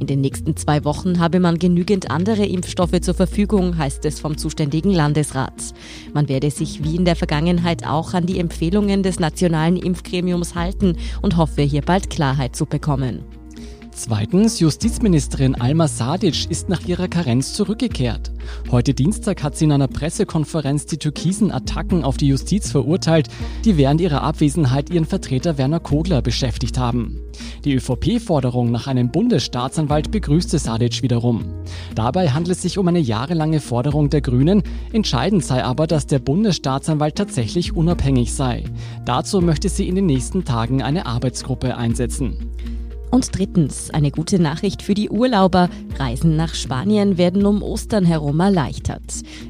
In 0.00 0.06
den 0.06 0.20
nächsten 0.20 0.56
zwei 0.56 0.84
Wochen 0.84 1.18
habe 1.18 1.40
man 1.40 1.58
genügend 1.58 2.10
andere 2.10 2.44
Impfstoffe 2.44 3.00
zur 3.00 3.14
Verfügung, 3.14 3.78
heißt 3.78 4.04
es 4.04 4.20
vom 4.20 4.36
zuständigen 4.36 4.92
Landesrat. 4.92 5.74
Man 6.12 6.28
werde 6.28 6.50
sich 6.50 6.84
wie 6.84 6.96
in 6.96 7.04
der 7.04 7.16
Vergangenheit 7.16 7.86
auch 7.86 8.14
an 8.14 8.26
die 8.26 8.38
Empfehlungen 8.38 9.02
des 9.02 9.20
nationalen 9.20 9.76
Impfgremiums 9.76 10.54
halten 10.54 10.96
und 11.22 11.36
hoffe, 11.36 11.62
hier 11.62 11.82
bald 11.82 12.10
Klarheit 12.10 12.56
zu 12.56 12.66
bekommen. 12.66 13.24
Zweitens, 14.04 14.58
Justizministerin 14.58 15.54
Alma 15.54 15.86
Sadic 15.86 16.50
ist 16.50 16.68
nach 16.68 16.84
ihrer 16.88 17.06
Karenz 17.06 17.54
zurückgekehrt. 17.54 18.32
Heute 18.72 18.94
Dienstag 18.94 19.44
hat 19.44 19.56
sie 19.56 19.66
in 19.66 19.70
einer 19.70 19.86
Pressekonferenz 19.86 20.86
die 20.86 20.96
türkisen 20.96 21.52
Attacken 21.52 22.02
auf 22.02 22.16
die 22.16 22.26
Justiz 22.26 22.72
verurteilt, 22.72 23.28
die 23.64 23.76
während 23.76 24.00
ihrer 24.00 24.22
Abwesenheit 24.24 24.90
ihren 24.90 25.04
Vertreter 25.04 25.56
Werner 25.56 25.78
Kogler 25.78 26.20
beschäftigt 26.20 26.78
haben. 26.78 27.20
Die 27.64 27.74
ÖVP-Forderung 27.74 28.72
nach 28.72 28.88
einem 28.88 29.12
Bundesstaatsanwalt 29.12 30.10
begrüßte 30.10 30.58
Sadic 30.58 31.02
wiederum. 31.02 31.44
Dabei 31.94 32.30
handelt 32.30 32.56
es 32.56 32.62
sich 32.62 32.78
um 32.78 32.88
eine 32.88 32.98
jahrelange 32.98 33.60
Forderung 33.60 34.10
der 34.10 34.20
Grünen. 34.20 34.64
Entscheidend 34.92 35.44
sei 35.44 35.62
aber, 35.62 35.86
dass 35.86 36.08
der 36.08 36.18
Bundesstaatsanwalt 36.18 37.14
tatsächlich 37.14 37.76
unabhängig 37.76 38.34
sei. 38.34 38.64
Dazu 39.04 39.40
möchte 39.40 39.68
sie 39.68 39.86
in 39.86 39.94
den 39.94 40.06
nächsten 40.06 40.44
Tagen 40.44 40.82
eine 40.82 41.06
Arbeitsgruppe 41.06 41.76
einsetzen. 41.76 42.50
Und 43.12 43.36
drittens, 43.36 43.90
eine 43.90 44.10
gute 44.10 44.38
Nachricht 44.38 44.80
für 44.80 44.94
die 44.94 45.10
Urlauber. 45.10 45.68
Reisen 45.98 46.34
nach 46.34 46.54
Spanien 46.54 47.18
werden 47.18 47.44
um 47.44 47.62
Ostern 47.62 48.06
herum 48.06 48.40
erleichtert. 48.40 49.02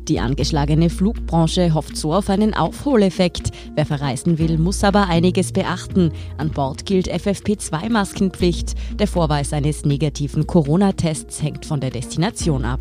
Die 0.09 0.19
angeschlagene 0.19 0.91
Flugbranche 0.91 1.73
hofft 1.73 1.97
so 1.97 2.13
auf 2.13 2.29
einen 2.29 2.55
Aufholeffekt. 2.55 3.53
Wer 3.77 3.87
verreisen 3.87 4.41
will, 4.41 4.59
muss 4.59 4.83
aber 4.83 5.07
einiges 5.07 5.53
beachten. 5.53 6.11
An 6.39 6.51
Bord 6.51 6.87
gilt 6.87 7.09
FFP2-Maskenpflicht. 7.09 8.75
Der 8.99 9.07
Vorweis 9.07 9.53
eines 9.53 9.85
negativen 9.85 10.45
Corona-Tests 10.45 11.41
hängt 11.41 11.65
von 11.65 11.79
der 11.79 11.91
Destination 11.91 12.65
ab. 12.65 12.81